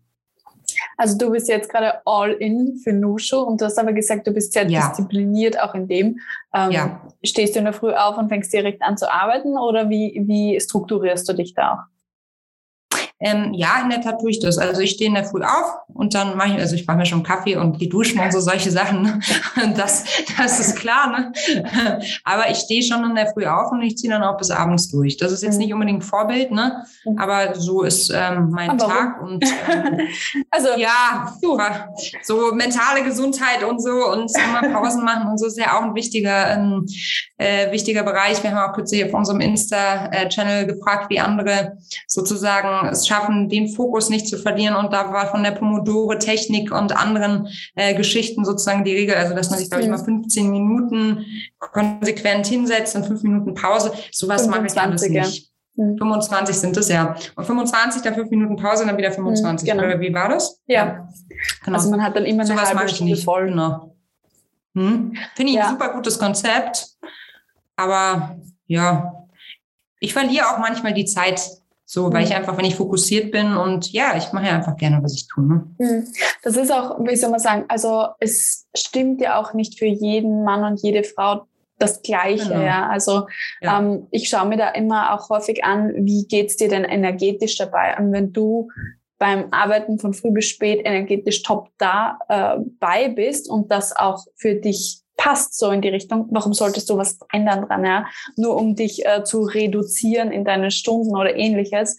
Also 0.97 1.19
du 1.19 1.31
bist 1.31 1.49
jetzt 1.49 1.69
gerade 1.69 2.01
all 2.07 2.33
in 2.33 2.77
für 2.83 2.93
Nushu 2.93 3.39
und 3.39 3.61
du 3.61 3.67
hast 3.67 3.79
aber 3.79 3.93
gesagt, 3.93 4.27
du 4.27 4.33
bist 4.33 4.53
sehr 4.53 4.67
ja. 4.69 4.89
diszipliniert 4.89 5.61
auch 5.61 5.75
in 5.75 5.89
dem. 5.89 6.21
Ähm, 6.55 6.71
ja. 6.71 7.01
Stehst 7.23 7.55
du 7.55 7.59
in 7.59 7.67
der 7.67 7.75
Früh 7.75 7.93
auf 7.93 8.17
und 8.17 8.29
fängst 8.29 8.53
direkt 8.53 8.83
an 8.83 8.97
zu 8.97 9.13
arbeiten 9.13 9.59
oder 9.59 9.91
wie, 9.91 10.23
wie 10.27 10.59
strukturierst 10.59 11.29
du 11.29 11.35
dich 11.35 11.55
da 11.55 11.73
auch? 11.73 11.96
Ähm, 13.19 13.55
ja, 13.55 13.81
in 13.83 13.89
der 13.89 14.03
Tat 14.03 14.21
tue 14.21 14.31
ich 14.31 14.41
das. 14.41 14.59
Also 14.59 14.83
ich 14.83 14.91
stehe 14.91 15.09
in 15.09 15.15
der 15.15 15.25
Früh 15.25 15.43
auf 15.43 15.79
und 15.95 16.15
dann 16.15 16.37
mache 16.37 16.49
ich, 16.49 16.59
also 16.59 16.75
ich 16.75 16.87
mache 16.87 16.99
mir 16.99 17.07
schon 17.07 17.23
Kaffee 17.23 17.57
und 17.57 17.79
gehe 17.79 17.89
duschen 17.89 18.21
und 18.21 18.31
so 18.31 18.41
solche 18.41 18.71
Sachen. 18.71 19.03
Ne? 19.03 19.21
Das, 19.77 20.05
das 20.39 20.61
ist 20.61 20.77
klar. 20.77 21.11
Ne? 21.11 21.33
Aber 22.25 22.51
ich 22.51 22.59
stehe 22.59 22.83
schon 22.83 23.05
in 23.05 23.15
der 23.15 23.29
Früh 23.33 23.47
auf 23.47 23.73
und 23.73 23.83
ich 23.83 23.97
ziehe 23.97 24.13
dann 24.13 24.23
auch 24.23 24.37
bis 24.37 24.51
abends 24.51 24.91
durch. 24.91 25.17
Das 25.17 25.33
ist 25.33 25.43
jetzt 25.43 25.55
mhm. 25.55 25.61
nicht 25.61 25.73
unbedingt 25.73 26.05
Vorbild, 26.05 26.51
ne? 26.51 26.85
Mhm. 27.05 27.19
aber 27.19 27.55
so 27.55 27.83
ist 27.83 28.11
ähm, 28.15 28.51
mein 28.51 28.71
aber 28.71 28.87
Tag. 28.87 29.23
Und 29.23 29.45
ähm, 29.45 30.01
also 30.51 30.69
ja, 30.77 31.35
so 32.23 32.53
mentale 32.55 33.03
Gesundheit 33.03 33.65
und 33.65 33.83
so 33.83 34.11
und 34.13 34.31
immer 34.37 34.73
Pausen 34.73 35.05
machen 35.05 35.29
und 35.31 35.39
so 35.39 35.47
ist 35.47 35.59
ja 35.59 35.79
auch 35.79 35.83
ein 35.83 35.95
wichtiger, 35.95 36.51
ähm, 36.53 36.87
äh, 37.39 37.71
wichtiger 37.73 38.03
Bereich. 38.03 38.43
Wir 38.43 38.55
haben 38.55 38.71
auch 38.71 38.75
kürzlich 38.75 39.05
auf 39.05 39.15
unserem 39.15 39.41
Insta-Channel 39.41 40.67
gefragt, 40.67 41.11
wie 41.11 41.21
andere 41.21 41.79
sozusagen 42.07 42.89
es 42.89 43.06
schaffen, 43.07 43.49
den 43.49 43.69
Fokus 43.69 44.11
nicht 44.11 44.29
zu 44.29 44.39
verlieren. 44.39 44.77
Und 44.77 44.93
da 44.93 45.13
war 45.13 45.29
von 45.29 45.43
der 45.43 45.53
Pomodore-Technik 45.53 46.73
und 46.73 46.97
anderen 46.97 47.49
äh, 47.75 47.95
Geschichten 47.95 48.45
sozusagen 48.45 48.85
die 48.85 48.93
Regel, 48.93 49.15
also 49.15 49.35
dass 49.35 49.51
man 49.51 49.59
sich, 49.59 49.69
glaube 49.71 49.85
ich, 49.85 49.91
mal 49.91 49.99
15 49.99 50.51
Minuten 50.51 51.25
konsequent 51.59 52.47
hinsetzt 52.47 52.97
und 52.97 53.07
fünf 53.07 53.23
Minuten 53.23 53.55
Pause. 53.55 53.93
Sowas 54.13 54.47
mache 54.49 54.67
ich 54.67 54.79
alles 54.79 55.09
nicht. 55.09 55.53
25 55.77 56.55
hm. 56.55 56.61
sind 56.61 56.77
es 56.77 56.89
ja. 56.89 57.15
Und 57.35 57.45
25, 57.45 58.03
dann 58.03 58.15
fünf 58.15 58.31
Minuten 58.31 58.57
Pause, 58.57 58.87
dann 58.87 58.97
wieder 58.97 59.13
25. 59.13 59.69
Hm, 59.69 59.77
genau. 59.77 59.89
Oder 59.89 60.01
wie 60.01 60.13
war 60.13 60.29
das? 60.31 60.61
Ja. 60.67 61.09
Genau. 61.65 61.77
Also 61.77 61.91
man 61.91 62.03
hat 62.03 62.17
dann 62.17 62.25
immer 62.25 62.45
eine 62.45 62.55
Sowas 62.55 62.75
halbe 62.75 62.89
Stunde 62.89 63.17
voll. 63.17 63.49
Genau. 63.49 63.95
Hm? 64.75 65.15
Finde 65.35 65.53
ich 65.53 65.59
ja. 65.59 65.65
ein 65.65 65.71
super 65.71 65.93
gutes 65.93 66.19
Konzept. 66.19 66.89
Aber 67.77 68.39
ja, 68.67 69.27
ich 70.01 70.13
verliere 70.13 70.47
auch 70.49 70.59
manchmal 70.59 70.95
die 70.95 71.05
Zeit 71.05 71.41
so, 71.89 72.13
weil 72.13 72.25
ich 72.25 72.31
mhm. 72.31 72.37
einfach, 72.37 72.59
wenn 72.59 72.65
ich 72.65 72.75
fokussiert 72.75 73.31
bin 73.31 73.57
und 73.57 73.93
ja, 73.93 74.17
ich 74.17 74.33
mache 74.33 74.47
ja 74.47 74.57
einfach 74.57 74.77
gerne, 74.77 75.03
was 75.05 75.15
ich 75.15 75.29
tue. 75.29 75.45
Ne? 75.45 75.67
Mhm. 75.79 76.07
Das 76.43 76.57
ist 76.57 76.73
auch, 76.73 76.99
wie 76.99 77.15
soll 77.15 77.31
man 77.31 77.39
sagen, 77.39 77.65
also 77.69 78.09
es 78.19 78.67
stimmt 78.77 79.21
ja 79.21 79.41
auch 79.41 79.55
nicht 79.55 79.79
für 79.79 79.87
jeden 79.87 80.43
Mann 80.43 80.65
und 80.65 80.83
jede 80.83 81.05
Frau 81.05 81.47
das 81.79 82.03
Gleiche. 82.03 82.49
Genau. 82.49 82.61
Ja. 82.61 82.89
Also 82.89 83.29
ja. 83.61 83.79
Ähm, 83.79 84.09
ich 84.11 84.29
schaue 84.29 84.49
mir 84.49 84.57
da 84.57 84.71
immer 84.71 85.15
auch 85.15 85.31
häufig 85.31 85.65
an, 85.65 85.93
wie 85.97 86.27
geht's 86.27 86.57
dir 86.57 86.69
denn 86.69 86.85
energetisch 86.85 87.57
dabei? 87.57 87.97
Und 87.97 88.11
wenn 88.13 88.33
du 88.33 88.69
beim 89.19 89.47
Arbeiten 89.53 90.01
von 90.01 90.13
früh 90.13 90.33
bis 90.33 90.47
spät 90.47 90.81
energetisch 90.85 91.45
top 91.45 91.71
da 91.79 92.19
äh, 92.29 92.59
bei 92.81 93.09
bist 93.09 93.49
und 93.49 93.71
das 93.71 93.97
auch 93.97 94.25
für 94.35 94.57
dich 94.57 95.03
passt 95.27 95.59
so 95.59 95.73
in 95.73 95.83
die 95.83 95.89
Richtung, 95.89 96.29
warum 96.31 96.53
solltest 96.53 96.89
du 96.89 96.97
was 96.99 97.19
ändern 97.33 97.67
dran, 97.67 97.85
ja? 97.85 98.07
Nur 98.37 98.57
um 98.57 98.77
dich 98.77 99.05
äh, 99.05 99.25
zu 99.25 99.43
reduzieren 99.43 100.31
in 100.31 100.45
deinen 100.45 100.71
Stunden 100.71 101.17
oder 101.17 101.35
ähnliches. 101.35 101.99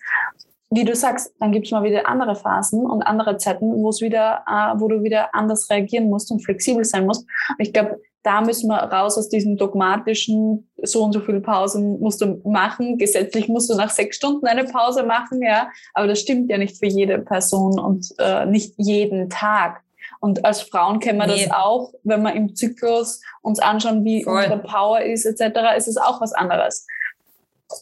Wie 0.70 0.86
du 0.86 0.96
sagst, 0.96 1.34
dann 1.40 1.52
gibt 1.52 1.66
es 1.66 1.72
mal 1.74 1.84
wieder 1.84 2.08
andere 2.08 2.36
Phasen 2.36 2.86
und 2.86 3.02
andere 3.02 3.36
Zeiten, 3.38 3.74
wo 3.74 3.90
es 3.90 4.00
wieder, 4.00 4.46
äh, 4.48 4.80
wo 4.80 4.88
du 4.88 5.04
wieder 5.04 5.36
anders 5.36 5.70
reagieren 5.70 6.10
musst 6.10 6.32
und 6.32 6.40
flexibel 6.40 6.86
sein 6.86 7.06
musst. 7.06 7.24
Und 7.50 7.60
ich 7.60 7.74
glaube, 7.74 8.00
da 8.24 8.40
müssen 8.40 8.70
wir 8.70 8.78
raus 8.78 9.18
aus 9.18 9.28
diesem 9.28 9.58
dogmatischen, 9.58 10.70
so 10.84 11.04
und 11.04 11.12
so 11.12 11.20
viele 11.20 11.42
Pausen 11.42 12.00
musst 12.00 12.22
du 12.22 12.42
machen. 12.46 12.98
Gesetzlich 12.98 13.50
musst 13.50 13.70
du 13.70 13.76
nach 13.76 13.90
sechs 13.90 14.16
Stunden 14.16 14.48
eine 14.48 14.64
Pause 14.64 15.04
machen, 15.04 15.42
ja. 15.42 15.70
Aber 15.94 16.08
das 16.08 16.22
stimmt 16.22 16.50
ja 16.50 16.58
nicht 16.58 16.78
für 16.78 16.88
jede 16.88 17.20
Person 17.20 17.78
und 17.78 18.08
äh, 18.20 18.46
nicht 18.46 18.74
jeden 18.78 19.30
Tag. 19.30 19.82
Und 20.20 20.46
als 20.46 20.62
Frauen 20.62 21.00
kennen 21.00 21.20
wir 21.20 21.28
nee. 21.28 21.46
das 21.46 21.54
auch, 21.56 21.94
wenn 22.04 22.22
wir 22.24 22.34
im 22.34 22.56
Zyklus 22.56 23.22
uns 23.42 23.60
anschauen, 23.60 24.04
wie 24.04 24.24
Voll. 24.24 24.38
unsere 24.38 24.60
Power 24.60 25.02
ist, 25.02 25.26
etc., 25.26 25.78
ist 25.78 25.88
es 25.88 25.98
auch 25.98 26.22
was 26.22 26.34
anderes. 26.34 26.88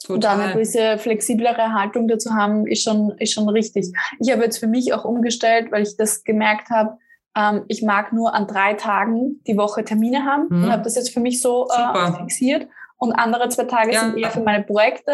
Total. 0.03 0.19
Da 0.19 0.43
eine 0.43 0.53
gewisse 0.53 0.97
flexiblere 0.97 1.73
Haltung 1.73 2.07
dazu 2.07 2.33
haben, 2.33 2.65
ist 2.65 2.83
schon, 2.83 3.11
ist 3.19 3.33
schon 3.33 3.47
richtig. 3.49 3.93
Ich 4.19 4.31
habe 4.31 4.43
jetzt 4.43 4.57
für 4.57 4.67
mich 4.67 4.93
auch 4.93 5.05
umgestellt, 5.05 5.71
weil 5.71 5.83
ich 5.83 5.95
das 5.95 6.23
gemerkt 6.23 6.69
habe, 6.69 6.97
ähm, 7.35 7.65
ich 7.67 7.83
mag 7.83 8.11
nur 8.11 8.33
an 8.33 8.47
drei 8.47 8.73
Tagen 8.73 9.41
die 9.45 9.57
Woche 9.57 9.83
Termine 9.83 10.25
haben 10.25 10.47
mhm. 10.49 10.63
und 10.63 10.71
habe 10.71 10.83
das 10.83 10.95
jetzt 10.95 11.13
für 11.13 11.19
mich 11.19 11.41
so 11.41 11.67
äh, 11.69 12.13
fixiert. 12.13 12.67
Und 12.97 13.11
andere 13.13 13.49
zwei 13.49 13.65
Tage 13.65 13.93
ja. 13.93 14.01
sind 14.01 14.17
eher 14.17 14.31
für 14.31 14.41
meine 14.41 14.63
Projekte. 14.63 15.11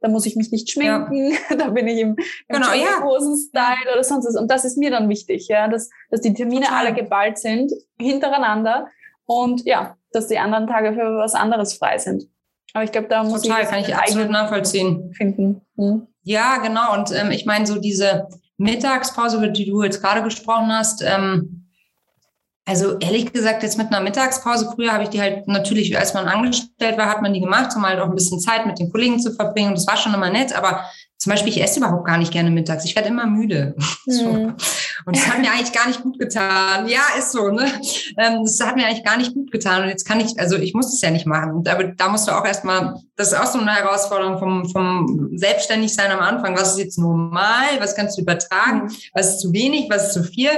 Da 0.00 0.08
muss 0.08 0.24
ich 0.24 0.36
mich 0.36 0.52
nicht 0.52 0.70
schminken. 0.70 1.32
Ja. 1.32 1.56
Da 1.58 1.68
bin 1.68 1.88
ich 1.88 1.98
im, 1.98 2.10
im 2.10 2.16
genau. 2.48 2.66
Style 2.68 3.92
oder 3.92 4.04
sonst 4.04 4.26
was. 4.26 4.36
Und 4.36 4.50
das 4.50 4.64
ist 4.64 4.78
mir 4.78 4.90
dann 4.90 5.08
wichtig, 5.08 5.48
ja, 5.48 5.68
dass, 5.68 5.90
dass 6.10 6.20
die 6.20 6.32
Termine 6.32 6.66
Total. 6.66 6.86
alle 6.86 6.94
geballt 6.94 7.38
sind, 7.38 7.72
hintereinander. 7.98 8.88
Und 9.26 9.64
ja, 9.64 9.96
dass 10.12 10.28
die 10.28 10.38
anderen 10.38 10.66
Tage 10.66 10.92
für 10.92 11.16
was 11.16 11.34
anderes 11.34 11.74
frei 11.74 11.98
sind. 11.98 12.24
Aber 12.72 12.84
ich 12.84 12.92
glaube, 12.92 13.08
da 13.08 13.22
muss 13.22 13.42
Total, 13.42 13.62
ich 13.62 13.68
kann 13.68 13.80
ich 13.80 13.94
absolut 13.94 14.30
nachvollziehen. 14.30 15.12
Finden. 15.14 15.60
Hm. 15.76 16.06
Ja, 16.22 16.58
genau. 16.58 16.94
Und 16.94 17.12
ähm, 17.12 17.30
ich 17.30 17.46
meine, 17.46 17.66
so 17.66 17.78
diese 17.78 18.28
Mittagspause, 18.56 19.38
über 19.38 19.48
die 19.48 19.66
du 19.66 19.82
jetzt 19.82 20.00
gerade 20.00 20.22
gesprochen 20.22 20.72
hast, 20.72 21.02
ähm, 21.02 21.63
also 22.66 22.98
ehrlich 22.98 23.32
gesagt, 23.32 23.62
jetzt 23.62 23.76
mit 23.76 23.88
einer 23.88 24.00
Mittagspause, 24.00 24.70
früher 24.74 24.92
habe 24.92 25.02
ich 25.04 25.10
die 25.10 25.20
halt 25.20 25.46
natürlich, 25.46 25.98
als 25.98 26.14
man 26.14 26.26
angestellt 26.26 26.96
war, 26.96 27.10
hat 27.10 27.20
man 27.20 27.34
die 27.34 27.40
gemacht, 27.40 27.72
um 27.76 27.86
halt 27.86 28.00
auch 28.00 28.08
ein 28.08 28.14
bisschen 28.14 28.40
Zeit 28.40 28.66
mit 28.66 28.78
den 28.78 28.90
Kollegen 28.90 29.20
zu 29.20 29.32
verbringen. 29.32 29.68
Und 29.68 29.78
das 29.78 29.86
war 29.86 29.96
schon 29.96 30.14
immer 30.14 30.30
nett, 30.30 30.56
aber 30.56 30.84
zum 31.18 31.30
Beispiel, 31.30 31.52
ich 31.52 31.62
esse 31.62 31.80
überhaupt 31.80 32.06
gar 32.06 32.18
nicht 32.18 32.32
gerne 32.32 32.50
mittags. 32.50 32.84
Ich 32.84 32.96
werde 32.96 33.08
immer 33.08 33.26
müde. 33.26 33.74
Mhm. 33.76 33.84
So. 34.06 34.28
Und 35.06 35.16
das 35.16 35.26
hat 35.26 35.40
mir 35.40 35.50
eigentlich 35.50 35.72
gar 35.72 35.88
nicht 35.88 36.02
gut 36.02 36.18
getan. 36.18 36.86
Ja, 36.86 37.00
ist 37.18 37.32
so, 37.32 37.50
ne? 37.50 37.66
Ähm, 38.16 38.44
das 38.44 38.60
hat 38.60 38.76
mir 38.76 38.86
eigentlich 38.86 39.04
gar 39.04 39.16
nicht 39.16 39.34
gut 39.34 39.50
getan. 39.50 39.82
Und 39.82 39.88
jetzt 39.88 40.06
kann 40.06 40.20
ich, 40.20 40.38
also 40.38 40.56
ich 40.56 40.72
muss 40.72 40.90
das 40.90 41.00
ja 41.00 41.10
nicht 41.10 41.26
machen. 41.26 41.62
Aber 41.66 41.84
da 41.84 42.08
musst 42.08 42.28
du 42.28 42.32
auch 42.32 42.44
erstmal, 42.44 43.00
das 43.16 43.32
ist 43.32 43.38
auch 43.38 43.46
so 43.46 43.58
eine 43.58 43.74
Herausforderung 43.74 44.38
vom, 44.38 44.68
vom 44.70 45.30
Selbstständigsein 45.34 46.12
am 46.12 46.20
Anfang. 46.20 46.56
Was 46.56 46.72
ist 46.72 46.78
jetzt 46.78 46.98
normal? 46.98 47.80
Was 47.80 47.96
kannst 47.96 48.16
du 48.16 48.22
übertragen? 48.22 48.84
Mhm. 48.84 48.92
Was 49.14 49.30
ist 49.30 49.40
zu 49.40 49.52
wenig? 49.52 49.88
Was 49.90 50.08
ist 50.08 50.12
zu 50.14 50.24
viel? 50.24 50.50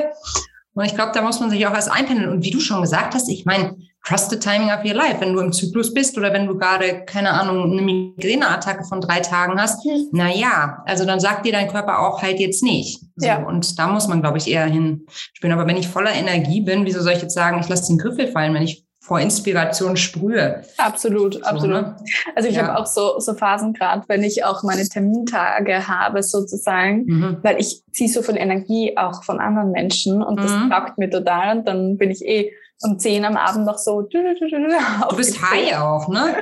Und 0.77 0.85
ich 0.85 0.95
glaube, 0.95 1.13
da 1.15 1.23
muss 1.23 1.41
man 1.41 1.49
sich 1.49 1.67
auch 1.67 1.73
erst 1.73 1.91
einpendeln. 1.91 2.29
Und 2.29 2.45
wie 2.45 2.51
du 2.51 2.61
schon 2.61 2.83
gesagt 2.83 3.15
hast, 3.15 3.31
ich 3.31 3.47
meine, 3.47 3.77
trust 4.05 4.31
the 4.31 4.39
timing 4.39 4.69
of 4.71 4.85
your 4.85 4.93
life. 4.93 5.21
Wenn 5.21 5.33
du 5.33 5.41
im 5.41 5.53
Zyklus 5.53 5.95
bist 5.95 6.19
oder 6.19 6.35
wenn 6.35 6.47
du 6.47 6.57
gerade, 6.57 7.05
keine 7.07 7.31
Ahnung, 7.31 7.73
eine 7.73 7.81
Migräneattacke 7.81 8.85
von 8.85 9.01
drei 9.01 9.21
Tagen 9.21 9.61
hast, 9.61 9.85
mhm. 9.87 10.09
na 10.13 10.31
ja, 10.31 10.83
also 10.85 11.07
dann 11.07 11.19
sagt 11.19 11.47
dir 11.47 11.53
dein 11.53 11.69
Körper 11.69 12.01
auch 12.01 12.23
halt 12.23 12.39
jetzt 12.39 12.63
nicht. 12.63 13.01
So, 13.17 13.27
ja. 13.27 13.43
Und 13.43 13.79
da 13.79 13.89
muss 13.89 14.07
man, 14.07 14.21
glaube 14.21 14.37
ich, 14.37 14.49
eher 14.49 14.67
hinspielen. 14.67 15.59
Aber 15.59 15.67
wenn 15.67 15.79
ich 15.79 15.89
voller 15.89 16.13
Energie 16.13 16.61
bin, 16.61 16.85
wieso 16.85 17.01
soll 17.01 17.15
ich 17.15 17.23
jetzt 17.23 17.35
sagen, 17.35 17.59
ich 17.59 17.69
lasse 17.71 17.89
den 17.89 17.99
Griffel 17.99 18.29
fallen, 18.29 18.53
wenn 18.53 18.63
ich 18.63 18.86
vor 19.07 19.21
Inspiration 19.21 19.97
sprühe. 19.97 20.63
Absolut, 20.79 21.35
so, 21.35 21.43
absolut. 21.43 21.83
Ne? 21.83 21.97
Also 22.35 22.49
ich 22.49 22.57
ja. 22.57 22.67
habe 22.67 22.81
auch 22.81 22.87
so, 22.87 23.21
so 23.21 23.35
Phasen 23.35 23.73
gerade, 23.73 24.03
wenn 24.09 24.25
ich 24.25 24.45
auch 24.45 24.65
meine 24.65 24.83
Termintage 24.89 25.87
habe 25.87 26.25
sozusagen, 26.25 27.05
mhm. 27.07 27.37
weil 27.43 27.61
ich 27.61 27.85
ziehe 27.93 28.09
so 28.09 28.23
viel 28.23 28.37
Energie 28.37 28.97
auch 28.97 29.23
von 29.23 29.39
anderen 29.39 29.71
Menschen 29.71 30.25
und 30.25 30.41
das 30.41 30.51
mhm. 30.51 30.71
taugt 30.71 30.99
mir 30.99 31.09
total 31.09 31.59
und 31.59 31.69
dann 31.69 31.97
bin 31.99 32.11
ich 32.11 32.25
eh 32.25 32.51
um 32.83 32.99
zehn 32.99 33.25
am 33.25 33.37
Abend 33.37 33.65
noch 33.65 33.79
so. 33.79 34.03
Du, 34.03 34.19
du 34.19 35.17
bist 35.17 35.41
high 35.41 35.79
auch, 35.79 36.09
ne? 36.09 36.35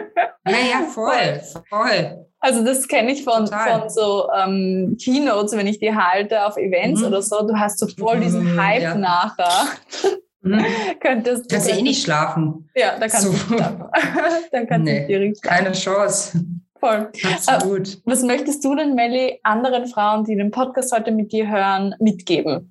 Ja, 0.47 0.53
ja, 0.53 0.87
voll, 0.89 1.43
voll. 1.69 2.27
Also 2.41 2.65
das 2.65 2.89
kenne 2.89 3.13
ich 3.13 3.25
von, 3.25 3.47
von 3.47 3.89
so 3.89 4.29
ähm, 4.35 4.97
Keynotes, 5.03 5.53
wenn 5.57 5.67
ich 5.67 5.81
die 5.81 5.95
halte 5.95 6.47
auf 6.47 6.57
Events 6.57 7.03
mhm. 7.03 7.09
oder 7.09 7.21
so. 7.21 7.47
Du 7.47 7.59
hast 7.59 7.79
so 7.79 7.87
voll 7.87 8.21
diesen 8.21 8.55
mhm, 8.55 8.61
Hype 8.61 8.83
ja. 8.83 8.95
nachher. 8.95 9.67
Mhm. 10.45 10.65
könntest, 11.01 11.51
kannst 11.51 11.71
du 11.71 11.73
eh 11.73 11.83
nicht 11.83 12.03
schlafen. 12.03 12.69
Ja, 12.75 12.99
da 12.99 13.09
kannst 13.09 13.23
so. 13.23 13.31
du 13.31 13.37
schlafen. 13.37 13.85
Dann 14.53 14.67
kannst 14.67 14.85
nee, 14.85 15.01
du 15.01 15.07
direkt 15.07 15.39
schlafen. 15.39 15.65
Keine 15.65 15.73
Chance. 15.73 16.45
Voll. 16.79 17.11
Absolut. 17.25 17.89
Äh, 17.89 17.97
was 18.05 18.23
möchtest 18.23 18.65
du 18.65 18.75
denn, 18.75 18.95
Melli, 18.95 19.41
anderen 19.43 19.87
Frauen, 19.87 20.25
die 20.25 20.37
den 20.37 20.51
Podcast 20.51 20.93
heute 20.93 21.13
mit 21.13 21.33
dir 21.33 21.49
hören, 21.49 21.95
mitgeben? 21.99 22.71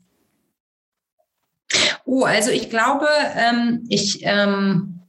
Oh, 2.05 2.23
also 2.23 2.51
ich 2.51 2.69
glaube, 2.69 3.07
ähm, 3.35 3.85
ich 3.89 4.19
ähm, 4.23 4.99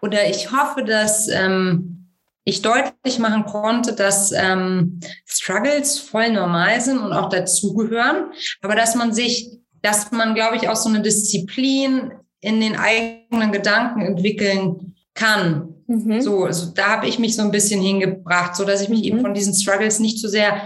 oder 0.00 0.28
ich 0.28 0.52
hoffe, 0.52 0.84
dass 0.84 1.28
ähm, 1.28 2.08
ich 2.44 2.62
deutlich 2.62 3.18
machen 3.18 3.44
konnte, 3.46 3.94
dass 3.94 4.32
ähm, 4.32 5.00
Struggles 5.26 5.98
voll 5.98 6.30
normal 6.30 6.80
sind 6.80 6.98
und 6.98 7.12
auch 7.12 7.28
dazugehören, 7.28 8.32
aber 8.62 8.74
dass 8.74 8.94
man 8.94 9.12
sich, 9.12 9.50
dass 9.82 10.10
man, 10.12 10.34
glaube 10.34 10.56
ich, 10.56 10.68
auch 10.68 10.76
so 10.76 10.88
eine 10.88 11.02
Disziplin 11.02 12.12
in 12.40 12.60
den 12.60 12.76
eigenen 12.76 13.52
Gedanken 13.52 14.02
entwickeln 14.02 14.94
kann. 15.14 15.74
Mhm. 15.86 16.22
So, 16.22 16.44
also 16.44 16.72
da 16.74 16.90
habe 16.90 17.08
ich 17.08 17.18
mich 17.18 17.36
so 17.36 17.42
ein 17.42 17.50
bisschen 17.50 17.80
hingebracht, 17.80 18.56
so 18.56 18.64
dass 18.64 18.80
ich 18.80 18.88
mich 18.88 19.00
mhm. 19.00 19.04
eben 19.04 19.20
von 19.20 19.34
diesen 19.34 19.54
Struggles 19.54 19.98
nicht 19.98 20.18
so 20.18 20.28
sehr 20.28 20.62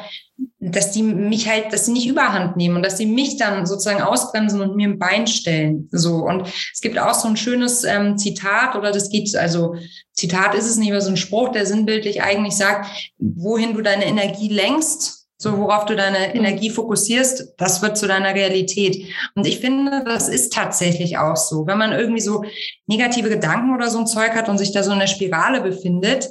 dass 0.58 0.92
die 0.92 1.02
mich 1.02 1.48
halt, 1.48 1.72
dass 1.72 1.86
sie 1.86 1.92
nicht 1.92 2.06
überhand 2.06 2.56
nehmen 2.56 2.76
und 2.76 2.84
dass 2.84 2.98
sie 2.98 3.06
mich 3.06 3.36
dann 3.36 3.66
sozusagen 3.66 4.02
ausbremsen 4.02 4.60
und 4.60 4.76
mir 4.76 4.88
ein 4.88 4.98
Bein 4.98 5.26
stellen. 5.26 5.88
So. 5.92 6.16
Und 6.16 6.46
es 6.72 6.80
gibt 6.80 6.98
auch 6.98 7.14
so 7.14 7.28
ein 7.28 7.36
schönes 7.36 7.84
ähm, 7.84 8.18
Zitat 8.18 8.74
oder 8.74 8.90
das 8.90 9.08
geht, 9.08 9.34
also 9.36 9.76
Zitat 10.12 10.54
ist 10.54 10.66
es 10.66 10.76
nicht, 10.76 10.90
aber 10.90 11.00
so 11.00 11.10
ein 11.10 11.16
Spruch, 11.16 11.52
der 11.52 11.66
sinnbildlich 11.66 12.22
eigentlich 12.22 12.56
sagt, 12.56 13.12
wohin 13.18 13.74
du 13.74 13.82
deine 13.82 14.06
Energie 14.06 14.48
lenkst, 14.48 15.25
so 15.38 15.58
worauf 15.58 15.84
du 15.84 15.96
deine 15.96 16.28
mhm. 16.28 16.36
Energie 16.36 16.70
fokussierst, 16.70 17.54
das 17.58 17.82
wird 17.82 17.98
zu 17.98 18.06
deiner 18.06 18.34
Realität. 18.34 19.06
Und 19.34 19.46
ich 19.46 19.60
finde, 19.60 20.02
das 20.04 20.28
ist 20.28 20.52
tatsächlich 20.52 21.18
auch 21.18 21.36
so. 21.36 21.66
Wenn 21.66 21.78
man 21.78 21.92
irgendwie 21.92 22.20
so 22.20 22.44
negative 22.86 23.28
Gedanken 23.28 23.74
oder 23.74 23.90
so 23.90 23.98
ein 23.98 24.06
Zeug 24.06 24.32
hat 24.32 24.48
und 24.48 24.58
sich 24.58 24.72
da 24.72 24.82
so 24.82 24.92
in 24.92 24.98
der 24.98 25.06
Spirale 25.06 25.60
befindet, 25.60 26.28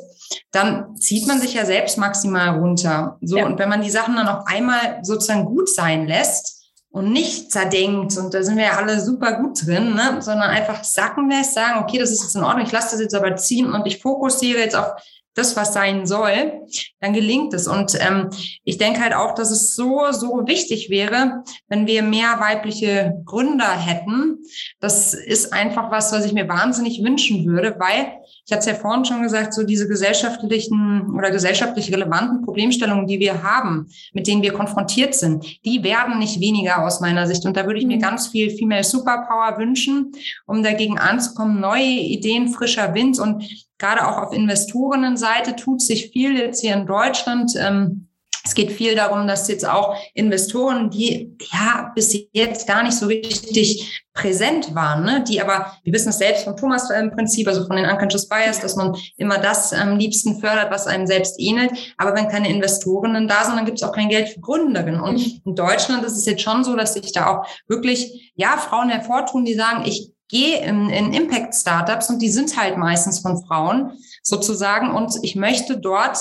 dann 0.52 0.96
zieht 0.98 1.28
man 1.28 1.40
sich 1.40 1.54
ja 1.54 1.66
selbst 1.66 1.98
maximal 1.98 2.58
runter. 2.58 3.18
So, 3.22 3.38
ja. 3.38 3.46
und 3.46 3.60
wenn 3.60 3.70
man 3.70 3.82
die 3.82 3.92
Sachen 3.92 4.16
dann 4.16 4.28
auf 4.28 4.48
einmal 4.48 5.00
sozusagen 5.04 5.46
gut 5.46 5.70
sein 5.70 6.08
lässt 6.08 6.64
und 6.90 7.12
nicht 7.12 7.52
zerdenkt, 7.52 8.18
und 8.18 8.34
da 8.34 8.42
sind 8.42 8.58
wir 8.58 8.66
ja 8.66 8.78
alle 8.78 9.00
super 9.00 9.34
gut 9.34 9.66
drin, 9.66 9.94
ne, 9.94 10.22
sondern 10.22 10.50
einfach 10.50 10.84
sacken 10.84 11.30
lässt, 11.30 11.54
sagen, 11.54 11.84
okay, 11.84 12.00
das 12.00 12.10
ist 12.10 12.24
jetzt 12.24 12.36
in 12.36 12.44
Ordnung, 12.44 12.66
ich 12.66 12.72
lasse 12.72 12.92
das 12.92 13.02
jetzt 13.02 13.14
aber 13.14 13.36
ziehen 13.36 13.72
und 13.72 13.86
ich 13.86 14.02
fokussiere 14.02 14.60
jetzt 14.60 14.76
auf 14.76 14.94
das, 15.36 15.56
was 15.56 15.74
sein 15.74 16.08
soll, 16.08 16.66
dann 17.00 17.14
gelingt 17.14 17.54
es. 17.54 17.68
Und 17.68 17.96
ähm, 18.00 18.30
ich 18.64 18.78
denke 18.78 19.02
halt 19.02 19.14
auch, 19.14 19.36
dass 19.36 19.52
es 19.52 19.76
so, 19.76 20.12
so 20.12 20.48
wichtig 20.48 20.90
wäre, 20.90 21.44
wenn 21.68 21.86
wir 21.86 22.02
mehr 22.02 22.40
weibliche 22.40 23.22
Gründer 23.26 23.78
hätten. 23.78 24.40
Das 24.80 25.14
ist 25.14 25.54
einfach 25.54 25.92
was, 25.92 26.12
was 26.12 26.26
ich 26.26 26.34
mir 26.34 26.48
wahnsinnig 26.48 27.04
wünschen 27.04 27.46
würde, 27.46 27.76
weil 27.78 28.14
ich 28.46 28.52
hatte 28.52 28.60
es 28.60 28.66
ja 28.68 28.76
vorhin 28.76 29.06
schon 29.06 29.24
gesagt, 29.24 29.56
so 29.56 29.64
diese 29.64 29.88
gesellschaftlichen 29.88 31.16
oder 31.16 31.32
gesellschaftlich 31.32 31.92
relevanten 31.92 32.44
Problemstellungen, 32.44 33.08
die 33.08 33.20
wir 33.20 33.42
haben, 33.42 33.88
mit 34.14 34.28
denen 34.28 34.44
wir 34.44 34.54
konfrontiert 34.54 35.16
sind, 35.16 35.44
die 35.66 35.84
werden 35.84 36.20
nicht 36.20 36.40
weniger 36.40 36.86
aus 36.86 37.02
meiner 37.02 37.26
Sicht. 37.26 37.46
Und 37.46 37.58
da 37.58 37.66
würde 37.66 37.80
ich 37.80 37.88
mir 37.88 37.98
mhm. 37.98 38.02
ganz 38.02 38.28
viel 38.28 38.52
Female 38.52 38.84
Superpower 38.84 39.58
wünschen, 39.58 40.12
um 40.46 40.62
dagegen 40.62 41.00
anzukommen, 41.00 41.60
neue 41.60 41.84
Ideen, 41.84 42.50
frischer 42.50 42.94
Wind 42.94 43.18
und 43.20 43.44
gerade 43.80 44.08
auch 44.08 44.18
auf 44.18 44.34
Investorinnenseite 44.34 45.56
tut 45.56 45.82
sich 45.82 46.12
viel 46.12 46.38
jetzt 46.38 46.62
hier 46.62 46.76
in 46.76 46.86
Deutschland. 46.86 47.54
Ähm, 47.58 48.08
es 48.46 48.54
geht 48.54 48.72
viel 48.72 48.96
darum, 48.96 49.28
dass 49.28 49.48
jetzt 49.48 49.68
auch 49.68 49.96
Investoren, 50.14 50.92
die 50.92 51.36
ja 51.52 51.92
bis 51.96 52.16
jetzt 52.32 52.68
gar 52.68 52.84
nicht 52.84 52.96
so 52.96 53.08
richtig 53.08 54.06
präsent 54.14 54.76
waren, 54.76 55.04
ne? 55.04 55.24
die 55.28 55.42
aber, 55.42 55.74
wir 55.84 55.92
wissen 55.92 56.10
es 56.10 56.20
selbst 56.20 56.44
vom 56.44 56.56
Thomas 56.56 56.90
im 56.92 57.12
Prinzip, 57.12 57.48
also 57.48 57.66
von 57.66 57.76
den 57.76 57.90
Unconscious 57.90 58.30
Bias, 58.30 58.60
dass 58.60 58.76
man 58.76 58.96
immer 59.18 59.40
das 59.40 59.74
am 59.74 59.98
liebsten 59.98 60.40
fördert, 60.40 60.72
was 60.72 60.86
einem 60.86 61.08
selbst 61.08 61.40
ähnelt. 61.40 61.72
Aber 61.98 62.16
wenn 62.16 62.30
keine 62.30 62.50
Investorinnen 62.50 63.28
da 63.28 63.44
sind, 63.44 63.56
dann 63.56 63.66
gibt 63.66 63.80
es 63.80 63.84
auch 63.84 63.92
kein 63.92 64.10
Geld 64.10 64.30
für 64.30 64.40
Gründerinnen. 64.40 65.02
Und 65.02 65.18
mhm. 65.18 65.42
in 65.44 65.56
Deutschland 65.56 66.06
ist 66.06 66.16
es 66.16 66.26
jetzt 66.26 66.44
schon 66.44 66.64
so, 66.64 66.76
dass 66.76 66.94
sich 66.94 67.12
da 67.12 67.28
auch 67.28 67.48
wirklich, 67.68 68.32
ja, 68.36 68.58
Frauen 68.58 68.90
hervortun, 68.90 69.44
die 69.44 69.56
sagen, 69.56 69.84
ich 69.86 70.12
gehe 70.30 70.60
in, 70.64 70.90
in 70.90 71.14
Impact-Startups 71.14 72.10
und 72.10 72.22
die 72.22 72.30
sind 72.30 72.56
halt 72.58 72.78
meistens 72.78 73.20
von 73.20 73.44
Frauen 73.46 73.94
sozusagen 74.24 74.92
und 74.92 75.14
ich 75.24 75.36
möchte 75.36 75.78
dort 75.78 76.18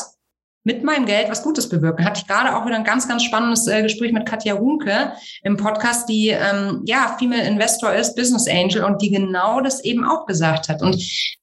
mit 0.65 0.83
meinem 0.83 1.07
Geld 1.07 1.31
was 1.31 1.43
Gutes 1.43 1.69
bewirken. 1.69 2.05
Hatte 2.05 2.21
ich 2.21 2.27
gerade 2.27 2.57
auch 2.57 2.67
wieder 2.67 2.77
ein 2.77 2.85
ganz, 2.85 3.07
ganz 3.07 3.23
spannendes 3.23 3.67
äh, 3.67 3.83
Gespräch 3.83 4.13
mit 4.13 4.27
Katja 4.27 4.55
Runke 4.55 5.13
im 5.43 5.57
Podcast, 5.57 6.09
die 6.09 6.29
ähm, 6.29 6.83
ja 6.87 7.15
Female 7.19 7.47
Investor 7.47 7.93
ist, 7.93 8.17
Business 8.17 8.49
Angel 8.49 8.83
und 8.83 9.01
die 9.03 9.11
genau 9.11 9.61
das 9.61 9.85
eben 9.85 10.05
auch 10.05 10.27
gesagt 10.27 10.69
hat. 10.69 10.83
Und 10.83 10.97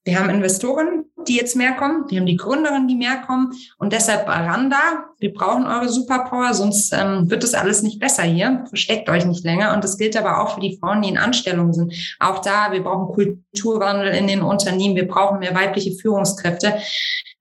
wir 0.04 0.20
haben 0.20 0.30
Investoren, 0.32 1.06
die 1.28 1.36
jetzt 1.36 1.56
mehr 1.56 1.74
kommen, 1.74 2.06
wir 2.10 2.20
haben 2.20 2.26
die 2.26 2.36
Gründerinnen, 2.36 2.88
die 2.88 2.96
mehr 2.96 3.18
kommen 3.18 3.54
und 3.78 3.94
deshalb 3.94 4.28
Aranda, 4.28 5.06
wir 5.20 5.32
brauchen 5.32 5.68
eure 5.68 5.88
Superpower, 5.88 6.56
sonst 6.56 6.92
ähm, 6.92 7.30
wird 7.30 7.44
das 7.44 7.54
alles 7.54 7.84
nicht 7.84 8.00
besser 8.00 8.24
hier. 8.24 8.66
Versteckt 8.70 9.08
euch 9.08 9.26
nicht 9.26 9.44
länger. 9.44 9.76
Und 9.76 9.84
das 9.84 10.00
gilt 10.00 10.18
aber 10.18 10.42
auch 10.42 10.56
für 10.56 10.62
die 10.62 10.78
Frauen, 10.80 11.04
die 11.04 11.10
in 11.10 11.20
Anstellungen 11.20 11.74
sind. 11.74 11.94
Auch 12.20 12.40
da, 12.40 12.72
wir 12.72 12.84
brauchen 12.84 13.14
Kulturwandel 13.14 14.08
in 14.16 14.26
den 14.26 14.42
Unternehmen, 14.42 14.96
wir 14.96 15.08
brauchen 15.08 15.40
mehr 15.40 15.54
weibliche 15.54 15.92
Führungskräfte. 15.92 16.74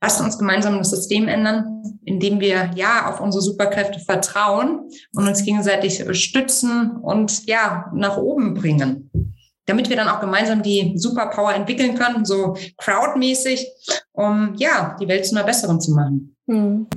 Lasst 0.03 0.21
uns 0.21 0.39
gemeinsam 0.39 0.79
das 0.79 0.91
System 0.91 1.29
ändern, 1.29 1.83
indem 2.05 2.41
wir 2.41 2.71
ja 2.75 3.11
auf 3.11 3.21
unsere 3.21 3.43
Superkräfte 3.43 4.01
vertrauen 4.01 4.91
und 5.15 5.29
uns 5.29 5.45
gegenseitig 5.45 6.05
stützen 6.13 6.97
und 7.03 7.47
ja 7.47 7.91
nach 7.95 8.17
oben 8.17 8.55
bringen. 8.55 9.11
Damit 9.67 9.91
wir 9.91 9.97
dann 9.97 10.09
auch 10.09 10.21
gemeinsam 10.21 10.63
die 10.63 10.95
Superpower 10.97 11.55
entwickeln 11.55 11.95
können, 11.97 12.25
so 12.25 12.57
crowdmäßig, 12.79 13.67
um 14.13 14.55
ja 14.57 14.97
die 15.01 15.07
Welt 15.07 15.27
zu 15.27 15.37
einer 15.37 15.45
besseren 15.45 15.81
zu 15.81 15.93
machen. 15.93 16.35
Hm. 16.51 16.89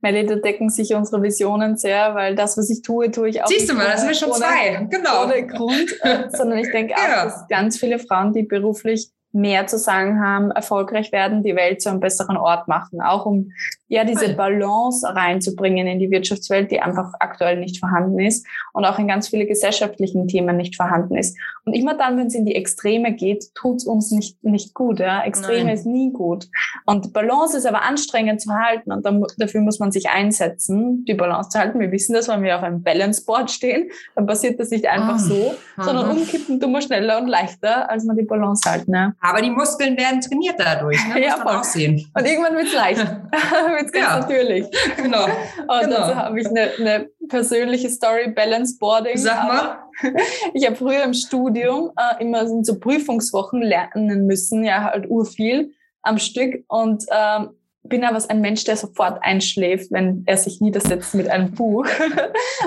Melly, 0.00 0.24
da 0.24 0.36
decken 0.36 0.70
sich 0.70 0.94
unsere 0.94 1.22
Visionen 1.22 1.76
sehr, 1.76 2.14
weil 2.14 2.34
das, 2.34 2.56
was 2.56 2.70
ich 2.70 2.80
tue, 2.80 3.10
tue 3.10 3.28
ich 3.28 3.42
auch. 3.42 3.48
Siehst 3.48 3.68
du 3.68 3.74
mal, 3.74 3.86
das 3.86 4.00
sind 4.00 4.08
wir 4.08 4.16
schon 4.16 4.30
ohne, 4.30 4.38
zwei. 4.38 4.86
Genau. 4.88 5.24
Ohne 5.24 5.46
Grund, 5.46 6.00
äh, 6.00 6.28
sondern 6.30 6.58
ich 6.58 6.70
denke 6.70 6.94
auch, 6.96 7.08
ja. 7.08 7.24
dass 7.24 7.46
ganz 7.48 7.78
viele 7.78 7.98
Frauen, 7.98 8.32
die 8.32 8.44
beruflich 8.44 9.10
mehr 9.32 9.66
zu 9.66 9.78
sagen 9.78 10.20
haben, 10.20 10.50
erfolgreich 10.50 11.10
werden, 11.10 11.42
die 11.42 11.56
Welt 11.56 11.80
zu 11.80 11.88
einem 11.88 12.00
besseren 12.00 12.36
Ort 12.36 12.68
machen. 12.68 13.00
Auch 13.00 13.26
um 13.26 13.52
ja 13.88 14.04
diese 14.04 14.34
Balance 14.34 15.06
reinzubringen 15.06 15.86
in 15.86 15.98
die 15.98 16.10
Wirtschaftswelt, 16.10 16.70
die 16.70 16.80
einfach 16.80 17.12
aktuell 17.20 17.58
nicht 17.58 17.78
vorhanden 17.78 18.18
ist 18.18 18.46
und 18.72 18.86
auch 18.86 18.98
in 18.98 19.06
ganz 19.06 19.28
viele 19.28 19.46
gesellschaftlichen 19.46 20.28
Themen 20.28 20.56
nicht 20.56 20.76
vorhanden 20.76 21.14
ist. 21.14 21.38
Und 21.66 21.74
immer 21.74 21.94
dann, 21.94 22.16
wenn 22.16 22.28
es 22.28 22.34
in 22.34 22.46
die 22.46 22.56
Extreme 22.56 23.12
geht, 23.12 23.54
tut 23.54 23.76
es 23.76 23.84
uns 23.84 24.10
nicht, 24.10 24.42
nicht 24.42 24.72
gut. 24.72 24.98
Ja? 24.98 25.22
Extreme 25.24 25.66
Nein. 25.66 25.74
ist 25.74 25.86
nie 25.86 26.10
gut. 26.10 26.48
Und 26.86 27.12
Balance 27.12 27.56
ist 27.56 27.66
aber 27.66 27.82
anstrengend 27.82 28.40
zu 28.40 28.52
halten 28.54 28.92
und 28.92 29.04
dann, 29.04 29.24
dafür 29.36 29.60
muss 29.60 29.78
man 29.78 29.92
sich 29.92 30.08
einsetzen, 30.08 31.04
die 31.04 31.14
Balance 31.14 31.50
zu 31.50 31.58
halten. 31.58 31.78
Wir 31.78 31.92
wissen 31.92 32.14
das, 32.14 32.28
wenn 32.28 32.42
wir 32.42 32.56
auf 32.56 32.62
einem 32.62 32.82
Balance-Board 32.82 33.50
stehen, 33.50 33.90
dann 34.14 34.26
passiert 34.26 34.58
das 34.58 34.70
nicht 34.70 34.86
einfach 34.86 35.16
oh. 35.16 35.28
so, 35.28 35.54
sondern 35.76 36.10
umkippen 36.10 36.60
tun 36.60 36.72
wir 36.72 36.80
schneller 36.80 37.20
und 37.20 37.28
leichter, 37.28 37.90
als 37.90 38.04
man 38.04 38.16
die 38.16 38.24
Balance 38.24 38.68
halten. 38.68 38.94
Ja? 38.94 39.12
Aber 39.24 39.40
die 39.40 39.50
Muskeln 39.50 39.96
werden 39.96 40.20
trainiert 40.20 40.56
dadurch. 40.58 40.98
Ne? 41.08 41.22
ja, 41.24 41.36
voll. 41.36 41.54
auch 41.54 41.64
sehen. 41.64 42.10
Und 42.12 42.26
irgendwann 42.26 42.56
wird 42.56 42.66
es 42.66 42.74
leicht. 42.74 42.98
wird 43.00 43.86
es 43.86 43.92
ganz 43.92 43.94
ja. 43.94 44.18
natürlich. 44.18 44.66
Genau. 44.96 45.24
Und 45.24 45.80
genau. 45.80 45.96
dazu 45.96 46.16
habe 46.16 46.40
ich 46.40 46.46
eine, 46.48 46.70
eine 46.78 47.08
persönliche 47.28 47.88
Story, 47.88 48.32
Balance 48.32 48.76
Boarding. 48.78 49.16
Sag 49.16 49.44
mal. 49.44 49.78
ich 50.54 50.66
habe 50.66 50.74
früher 50.74 51.04
im 51.04 51.14
Studium 51.14 51.92
äh, 51.96 52.20
immer 52.20 52.48
so 52.64 52.80
Prüfungswochen 52.80 53.62
lernen 53.62 54.26
müssen, 54.26 54.64
ja, 54.64 54.82
halt 54.82 55.08
urviel 55.08 55.72
am 56.02 56.18
Stück. 56.18 56.64
Und 56.66 57.04
ähm, 57.10 57.50
bin 57.84 58.04
aber 58.04 58.18
ein 58.28 58.40
Mensch, 58.40 58.64
der 58.64 58.76
sofort 58.76 59.22
einschläft, 59.22 59.92
wenn 59.92 60.24
er 60.26 60.36
sich 60.36 60.60
niedersetzt 60.60 61.14
mit 61.14 61.28
einem 61.28 61.52
Buch. 61.52 61.86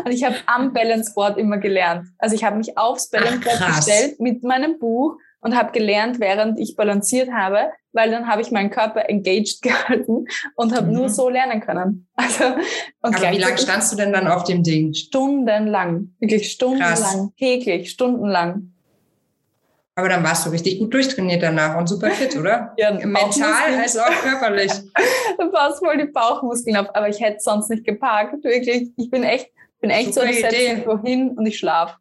und 0.06 0.12
ich 0.12 0.24
habe 0.24 0.36
am 0.46 0.72
Balance 0.72 1.14
Board 1.14 1.38
immer 1.38 1.58
gelernt. 1.58 2.08
Also 2.18 2.34
ich 2.34 2.46
habe 2.46 2.56
mich 2.56 2.78
aufs 2.78 3.10
Balance 3.10 3.40
Board 3.40 3.76
gestellt 3.76 4.20
mit 4.22 4.44
meinem 4.44 4.80
Buch 4.80 5.18
und 5.46 5.56
habe 5.56 5.72
gelernt, 5.72 6.20
während 6.20 6.60
ich 6.60 6.76
balanciert 6.76 7.32
habe, 7.32 7.70
weil 7.94 8.10
dann 8.10 8.28
habe 8.28 8.42
ich 8.42 8.50
meinen 8.50 8.72
Körper 8.72 9.08
engaged 9.08 9.62
gehalten 9.62 10.26
und 10.56 10.76
habe 10.76 10.88
mhm. 10.88 10.94
nur 10.94 11.10
so 11.10 11.30
lernen 11.30 11.62
können. 11.62 12.08
Also, 12.16 12.46
und 13.02 13.16
Aber 13.16 13.32
wie 13.32 13.38
lange 13.38 13.58
standst 13.58 13.94
du 13.94 13.98
denn 13.98 14.12
dann 14.12 14.28
auf 14.28 14.46
dem 14.46 14.64
Ding? 14.64 14.94
Stundenlang, 14.96 16.16
wirklich 16.20 16.52
stundenlang, 16.52 16.96
Krass. 16.96 17.30
täglich, 17.38 17.92
stundenlang. 17.92 18.74
Aber 19.94 20.10
dann 20.10 20.24
warst 20.24 20.48
du 20.48 20.50
richtig 20.50 20.80
gut 20.80 20.92
durchtrainiert 20.94 21.44
danach 21.44 21.78
und 21.78 21.88
super 21.88 22.10
fit, 22.10 22.36
oder? 22.36 22.74
ja, 22.78 22.92
Mental 22.92 23.80
als 23.80 23.96
auch 23.98 24.10
körperlich. 24.24 24.72
du 25.38 25.52
baust 25.52 25.78
voll 25.78 25.98
die 25.98 26.12
Bauchmuskeln 26.12 26.76
auf, 26.78 26.88
aber 26.96 27.08
ich 27.08 27.22
hätte 27.22 27.40
sonst 27.40 27.70
nicht 27.70 27.86
geparkt. 27.86 28.44
Wirklich, 28.44 28.90
ich 28.98 29.12
bin 29.12 29.24
echt, 29.24 29.52
bin 29.80 29.92
echt 29.92 30.16
super 30.16 30.26
so, 30.26 30.34
ich 30.34 30.40
setze 30.42 30.74
mich 30.74 30.88
wohin 30.88 31.38
und 31.38 31.46
ich 31.46 31.60
schlafe. 31.60 31.98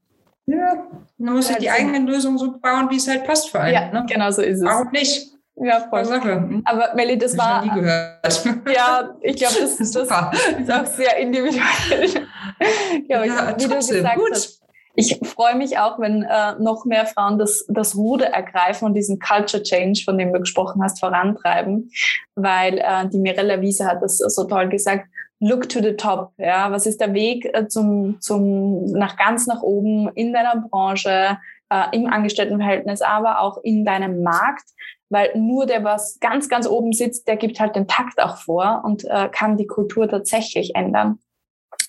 Ja, 0.47 0.87
man 1.19 1.35
muss 1.35 1.49
sich 1.49 1.57
die 1.59 1.71
eigene 1.71 1.99
Lösung 2.01 2.39
so 2.39 2.59
bauen, 2.59 2.89
wie 2.91 2.97
es 2.97 3.09
halt 3.09 3.25
passt 3.25 3.51
für 3.51 3.61
einen. 3.61 3.75
Ja, 3.75 3.93
ne? 3.93 4.05
genau 4.09 4.31
so 4.31 4.43
ist 4.43 4.59
es. 4.59 4.65
Warum 4.65 4.91
nicht? 4.91 5.35
Ja, 5.57 5.87
voll. 5.89 6.05
Sache. 6.05 6.33
Hm? 6.33 6.63
Aber 6.65 6.95
Melli, 6.95 7.17
das 7.17 7.39
war. 7.39 7.65
Ich 7.65 7.73
nie 7.73 7.81
gehört. 7.81 8.15
Ja, 8.75 9.15
ich 9.21 9.37
glaube, 9.37 9.55
das, 9.61 9.77
das, 9.77 9.95
ist 9.95 10.13
auch 10.13 10.87
sehr 10.87 11.17
individuell. 11.19 12.09
ja, 13.09 13.25
ja 13.25 13.55
wie 13.57 13.65
trotzdem, 13.65 13.99
du 13.99 14.03
gesagt 14.03 14.17
gut. 14.17 14.31
Hast, 14.33 14.65
ich 14.97 15.19
freue 15.25 15.57
mich 15.57 15.79
auch, 15.79 15.99
wenn 15.99 16.23
äh, 16.23 16.55
noch 16.59 16.85
mehr 16.85 17.07
Frauen 17.07 17.39
das, 17.39 17.65
das 17.69 17.97
Ruder 17.97 18.27
ergreifen 18.27 18.87
und 18.87 18.95
diesen 18.95 19.19
Culture 19.19 19.63
Change, 19.63 20.03
von 20.05 20.19
dem 20.19 20.33
du 20.33 20.41
gesprochen 20.41 20.83
hast, 20.83 21.01
vorantreiben, 21.01 21.91
weil 22.37 22.79
äh, 22.79 23.09
die 23.09 23.19
Mirella 23.19 23.61
Wiese 23.61 23.87
hat 23.87 24.03
das 24.03 24.19
so 24.19 24.45
toll 24.45 24.69
gesagt. 24.69 25.09
Look 25.45 25.69
to 25.69 25.83
the 25.83 25.93
top. 25.93 26.33
Ja, 26.39 26.73
was 26.73 26.87
ist 26.87 27.03
der 27.03 27.13
Weg 27.13 27.45
äh, 27.53 27.69
zum, 27.69 28.19
zum 28.23 28.87
nach 28.93 29.19
ganz 29.19 29.47
nach 29.47 29.61
oben 29.61 30.09
in 30.15 30.33
deiner 30.33 30.57
Branche, 30.57 31.37
äh, 31.69 31.85
im 31.93 32.07
Angestelltenverhältnis, 32.07 33.03
aber 33.03 33.41
auch 33.41 33.59
in 33.63 33.85
deinem 33.85 34.23
Markt? 34.23 34.65
Weil 35.11 35.37
nur 35.37 35.67
der, 35.67 35.85
was 35.85 36.19
ganz, 36.19 36.49
ganz 36.49 36.67
oben 36.67 36.95
sitzt, 36.95 37.29
der 37.29 37.37
gibt 37.37 37.61
halt 37.61 37.77
den 37.77 37.87
Takt 37.87 38.23
auch 38.23 38.39
vor 38.39 38.85
und 38.87 39.05
äh, 39.05 39.29
kann 39.31 39.59
die 39.59 39.67
Kultur 39.67 40.09
tatsächlich 40.09 40.75
ändern. 40.75 41.19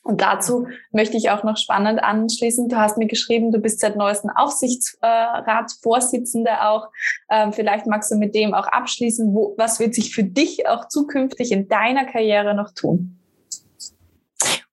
Und 0.03 0.19
dazu 0.19 0.67
möchte 0.91 1.15
ich 1.15 1.29
auch 1.29 1.45
noch 1.45 1.55
spannend 1.55 2.03
anschließen. 2.03 2.67
Du 2.67 2.75
hast 2.75 2.97
mir 2.97 3.07
geschrieben, 3.07 3.53
du 3.53 3.59
bist 3.59 3.79
seit 3.79 3.95
neuestem 3.95 4.31
Aufsichtsratsvorsitzende 4.31 6.61
auch. 6.61 6.89
Ähm, 7.31 7.53
vielleicht 7.53 7.87
magst 7.87 8.11
du 8.11 8.17
mit 8.17 8.35
dem 8.35 8.53
auch 8.53 8.67
abschließen. 8.67 9.33
Wo, 9.33 9.55
was 9.57 9.79
wird 9.79 9.95
sich 9.95 10.13
für 10.13 10.25
dich 10.25 10.67
auch 10.67 10.89
zukünftig 10.89 11.53
in 11.53 11.69
deiner 11.69 12.03
Karriere 12.03 12.53
noch 12.53 12.71
tun? 12.71 13.21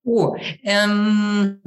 Oh, 0.05 0.35
ähm, 0.65 1.61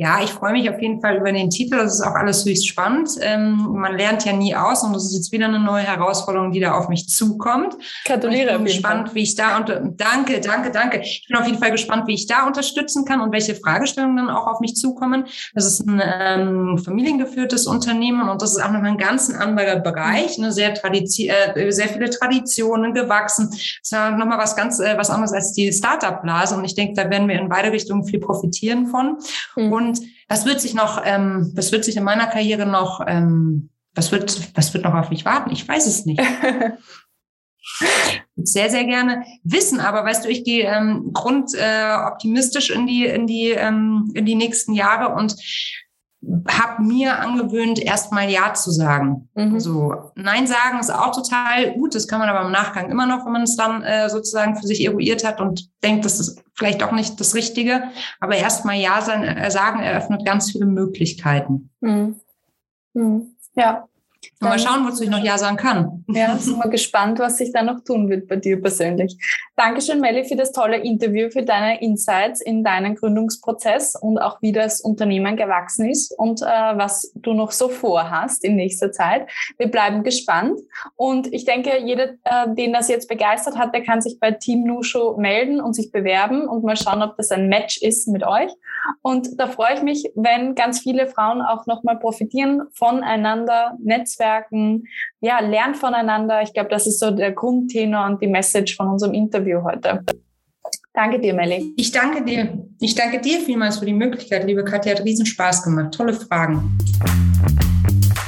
ja, 0.00 0.22
ich 0.22 0.30
freue 0.30 0.52
mich 0.52 0.70
auf 0.70 0.80
jeden 0.80 1.00
Fall 1.00 1.16
über 1.16 1.32
den 1.32 1.50
Titel. 1.50 1.76
Das 1.76 1.94
ist 1.94 2.02
auch 2.02 2.14
alles 2.14 2.44
höchst 2.44 2.68
spannend. 2.68 3.10
Ähm, 3.20 3.56
man 3.72 3.96
lernt 3.96 4.24
ja 4.24 4.32
nie 4.32 4.54
aus 4.54 4.84
und 4.84 4.92
das 4.92 5.06
ist 5.06 5.14
jetzt 5.14 5.32
wieder 5.32 5.46
eine 5.46 5.58
neue 5.58 5.82
Herausforderung, 5.82 6.52
die 6.52 6.60
da 6.60 6.74
auf 6.74 6.88
mich 6.88 7.08
zukommt. 7.08 7.74
Gratuliere. 8.04 8.50
Ich 8.50 8.56
bin 8.56 8.64
gespannt, 8.64 9.14
wie 9.16 9.22
ich 9.24 9.34
da 9.34 9.56
unter 9.56 9.80
danke, 9.80 10.40
danke, 10.40 10.70
danke. 10.70 11.00
Ich 11.00 11.26
bin 11.26 11.36
auf 11.36 11.46
jeden 11.46 11.58
Fall 11.58 11.72
gespannt, 11.72 12.06
wie 12.06 12.14
ich 12.14 12.28
da 12.28 12.46
unterstützen 12.46 13.04
kann 13.04 13.20
und 13.20 13.32
welche 13.32 13.56
Fragestellungen 13.56 14.16
dann 14.18 14.30
auch 14.30 14.46
auf 14.46 14.60
mich 14.60 14.76
zukommen. 14.76 15.24
Das 15.54 15.66
ist 15.66 15.80
ein 15.80 16.00
ähm, 16.00 16.78
familiengeführtes 16.78 17.66
Unternehmen 17.66 18.28
und 18.28 18.40
das 18.40 18.52
ist 18.52 18.62
auch 18.62 18.70
nochmal 18.70 18.92
ein 18.92 18.98
ganz 18.98 19.30
anderer 19.30 19.80
Bereich, 19.80 20.38
ne, 20.38 20.52
sehr 20.52 20.74
tradition, 20.74 21.28
äh, 21.28 21.72
sehr 21.72 21.88
viele 21.88 22.08
Traditionen 22.08 22.94
gewachsen. 22.94 23.48
Das 23.50 23.58
ist 23.58 23.90
ja 23.90 24.12
nochmal 24.12 24.38
was 24.38 24.54
ganz 24.54 24.78
äh, 24.78 24.96
was 24.96 25.10
anderes 25.10 25.32
als 25.32 25.54
die 25.54 25.72
Startup-Blase 25.72 26.56
und 26.56 26.64
ich 26.64 26.76
denke, 26.76 26.94
da 26.94 27.10
werden 27.10 27.26
wir 27.26 27.40
in 27.40 27.48
beide 27.48 27.72
Richtungen 27.72 28.04
viel 28.04 28.20
profitieren 28.20 28.86
von. 28.86 29.16
Mhm. 29.58 29.72
Und 29.72 30.00
was 30.28 30.46
wird 30.46 30.60
sich 30.60 30.74
noch, 30.74 31.02
ähm, 31.04 31.52
was 31.54 31.72
wird 31.72 31.84
sich 31.84 31.96
in 31.96 32.04
meiner 32.04 32.26
Karriere 32.26 32.66
noch, 32.66 33.00
ähm, 33.06 33.70
was 33.94 34.12
wird, 34.12 34.56
was 34.56 34.72
wird 34.72 34.84
noch 34.84 34.94
auf 34.94 35.10
mich 35.10 35.24
warten? 35.24 35.50
Ich 35.50 35.66
weiß 35.66 35.86
es 35.86 36.06
nicht. 36.06 36.22
sehr, 38.36 38.70
sehr 38.70 38.84
gerne 38.84 39.24
wissen, 39.42 39.80
aber 39.80 40.04
weißt 40.04 40.24
du, 40.24 40.28
ich 40.28 40.44
gehe 40.44 40.64
ähm, 40.64 41.10
grundoptimistisch 41.12 42.70
äh, 42.70 42.74
in 42.74 42.86
die, 42.86 43.06
in 43.06 43.26
die, 43.26 43.50
ähm, 43.50 44.12
in 44.14 44.24
die 44.24 44.36
nächsten 44.36 44.72
Jahre 44.72 45.14
und 45.14 45.34
habe 46.48 46.82
mir 46.82 47.20
angewöhnt, 47.20 47.78
erstmal 47.78 48.28
Ja 48.28 48.52
zu 48.54 48.70
sagen. 48.70 49.28
Mhm. 49.34 49.60
So 49.60 50.10
Nein 50.16 50.46
sagen 50.46 50.80
ist 50.80 50.90
auch 50.90 51.14
total 51.14 51.74
gut. 51.74 51.94
Das 51.94 52.08
kann 52.08 52.18
man 52.18 52.28
aber 52.28 52.44
im 52.44 52.52
Nachgang 52.52 52.90
immer 52.90 53.06
noch, 53.06 53.24
wenn 53.24 53.32
man 53.32 53.42
es 53.42 53.56
dann 53.56 53.82
äh, 53.82 54.10
sozusagen 54.10 54.56
für 54.56 54.66
sich 54.66 54.84
eruiert 54.84 55.24
hat 55.24 55.40
und 55.40 55.70
denkt, 55.82 56.04
das 56.04 56.18
ist 56.18 56.42
vielleicht 56.54 56.82
auch 56.82 56.92
nicht 56.92 57.20
das 57.20 57.34
Richtige. 57.34 57.84
Aber 58.20 58.34
erstmal 58.34 58.76
Ja 58.76 58.98
äh, 58.98 59.50
sagen 59.50 59.80
eröffnet 59.80 60.26
ganz 60.26 60.50
viele 60.50 60.66
Möglichkeiten. 60.66 61.70
Mhm. 61.80 62.16
Mhm. 62.94 63.36
Ja, 63.54 63.88
Mal 64.40 64.58
schauen, 64.58 64.86
wozu 64.86 65.02
ich 65.02 65.10
noch 65.10 65.22
Ja 65.22 65.36
sagen 65.36 65.56
kann. 65.56 66.04
Ja, 66.08 66.36
sind 66.36 66.58
wir 66.58 66.70
gespannt, 66.70 67.18
was 67.18 67.38
sich 67.38 67.52
da 67.52 67.62
noch 67.62 67.82
tun 67.82 68.08
wird 68.08 68.28
bei 68.28 68.36
dir 68.36 68.60
persönlich. 68.60 69.16
Dankeschön, 69.56 70.00
Melli, 70.00 70.24
für 70.24 70.36
das 70.36 70.52
tolle 70.52 70.76
Interview, 70.76 71.28
für 71.28 71.42
deine 71.42 71.80
Insights 71.80 72.40
in 72.40 72.62
deinen 72.62 72.94
Gründungsprozess 72.94 73.96
und 74.00 74.18
auch 74.18 74.40
wie 74.40 74.52
das 74.52 74.80
Unternehmen 74.80 75.36
gewachsen 75.36 75.90
ist 75.90 76.16
und 76.16 76.40
äh, 76.42 76.44
was 76.44 77.12
du 77.16 77.34
noch 77.34 77.50
so 77.50 77.68
vorhast 77.68 78.44
in 78.44 78.54
nächster 78.54 78.92
Zeit. 78.92 79.28
Wir 79.58 79.68
bleiben 79.68 80.04
gespannt 80.04 80.60
und 80.94 81.32
ich 81.32 81.44
denke, 81.44 81.76
jeder, 81.84 82.10
äh, 82.22 82.54
den 82.54 82.72
das 82.72 82.88
jetzt 82.88 83.08
begeistert 83.08 83.58
hat, 83.58 83.74
der 83.74 83.82
kann 83.82 84.00
sich 84.00 84.20
bei 84.20 84.30
Team 84.30 84.62
Nusho 84.62 85.16
melden 85.18 85.60
und 85.60 85.74
sich 85.74 85.90
bewerben 85.90 86.46
und 86.46 86.62
mal 86.62 86.76
schauen, 86.76 87.02
ob 87.02 87.16
das 87.16 87.32
ein 87.32 87.48
Match 87.48 87.82
ist 87.82 88.06
mit 88.06 88.24
euch. 88.24 88.52
Und 89.02 89.40
da 89.40 89.48
freue 89.48 89.74
ich 89.74 89.82
mich, 89.82 90.10
wenn 90.14 90.54
ganz 90.54 90.78
viele 90.78 91.08
Frauen 91.08 91.42
auch 91.42 91.66
nochmal 91.66 91.98
profitieren 91.98 92.62
voneinander, 92.72 93.76
Netzwerk 93.82 94.17
Netzwerken, 94.18 94.84
ja, 95.20 95.40
lernt 95.40 95.76
voneinander. 95.76 96.42
Ich 96.42 96.52
glaube, 96.52 96.68
das 96.70 96.86
ist 96.86 97.00
so 97.00 97.10
der 97.10 97.32
Grundtenor 97.32 98.06
und 98.06 98.22
die 98.22 98.26
Message 98.26 98.76
von 98.76 98.88
unserem 98.88 99.14
Interview 99.14 99.62
heute. 99.62 100.04
Danke 100.92 101.20
dir, 101.20 101.34
Melly. 101.34 101.72
Ich 101.76 101.92
danke 101.92 102.24
dir. 102.24 102.58
Ich 102.80 102.94
danke 102.94 103.20
dir 103.20 103.40
vielmals 103.40 103.78
für 103.78 103.86
die 103.86 103.92
Möglichkeit, 103.92 104.44
liebe 104.44 104.64
Katja. 104.64 104.94
Hat 104.94 105.04
riesen 105.04 105.26
Spaß 105.26 105.62
gemacht. 105.62 105.94
Tolle 105.94 106.12
Fragen. 106.12 106.76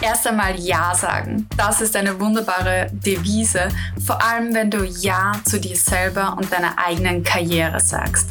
Erst 0.03 0.27
einmal 0.27 0.59
Ja 0.59 0.95
sagen. 0.95 1.47
Das 1.59 1.83
ist 1.83 1.95
eine 1.95 2.19
wunderbare 2.19 2.87
Devise, 2.91 3.69
vor 4.03 4.23
allem 4.23 4.55
wenn 4.55 4.71
du 4.71 4.83
Ja 4.85 5.33
zu 5.45 5.61
dir 5.61 5.77
selber 5.77 6.37
und 6.39 6.51
deiner 6.51 6.79
eigenen 6.79 7.23
Karriere 7.23 7.81
sagst. 7.81 8.31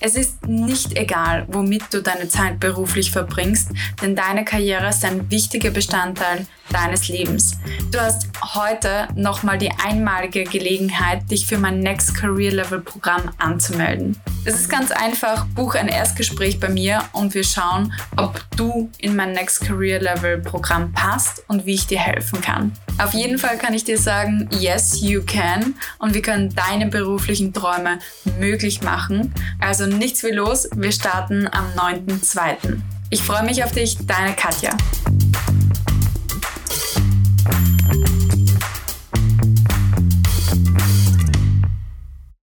Es 0.00 0.16
ist 0.16 0.44
nicht 0.44 0.98
egal, 0.98 1.46
womit 1.48 1.82
du 1.92 2.02
deine 2.02 2.26
Zeit 2.26 2.58
beruflich 2.58 3.12
verbringst, 3.12 3.70
denn 4.02 4.16
deine 4.16 4.44
Karriere 4.44 4.88
ist 4.88 5.04
ein 5.04 5.30
wichtiger 5.30 5.70
Bestandteil 5.70 6.46
deines 6.74 7.08
Lebens. 7.08 7.52
Du 7.90 8.00
hast 8.00 8.26
heute 8.54 9.08
nochmal 9.14 9.58
die 9.58 9.70
einmalige 9.70 10.44
Gelegenheit, 10.44 11.30
dich 11.30 11.46
für 11.46 11.56
mein 11.56 11.80
Next 11.80 12.14
Career 12.14 12.52
Level 12.52 12.80
Programm 12.80 13.30
anzumelden. 13.38 14.20
Es 14.44 14.56
ist 14.56 14.68
ganz 14.68 14.90
einfach, 14.90 15.46
buch 15.54 15.76
ein 15.76 15.88
Erstgespräch 15.88 16.60
bei 16.60 16.68
mir 16.68 17.02
und 17.12 17.32
wir 17.32 17.44
schauen, 17.44 17.92
ob 18.16 18.40
du 18.56 18.90
in 18.98 19.16
mein 19.16 19.32
Next 19.32 19.62
Career 19.62 20.00
Level 20.00 20.38
Programm 20.38 20.92
passt 20.92 21.44
und 21.48 21.64
wie 21.64 21.74
ich 21.74 21.86
dir 21.86 22.00
helfen 22.00 22.40
kann. 22.40 22.72
Auf 22.98 23.14
jeden 23.14 23.38
Fall 23.38 23.56
kann 23.56 23.72
ich 23.72 23.84
dir 23.84 23.96
sagen, 23.96 24.48
yes, 24.50 25.00
you 25.00 25.22
can 25.24 25.74
und 25.98 26.12
wir 26.12 26.22
können 26.22 26.54
deine 26.54 26.88
beruflichen 26.88 27.52
Träume 27.52 28.00
möglich 28.38 28.82
machen. 28.82 29.32
Also 29.60 29.86
nichts 29.86 30.22
wie 30.24 30.32
los, 30.32 30.68
wir 30.74 30.92
starten 30.92 31.48
am 31.50 31.66
9.2. 31.76 32.80
Ich 33.10 33.22
freue 33.22 33.44
mich 33.44 33.62
auf 33.62 33.72
dich, 33.72 33.96
deine 34.06 34.34
Katja. 34.34 34.70
Thank 37.44 38.08
you. 38.08 38.23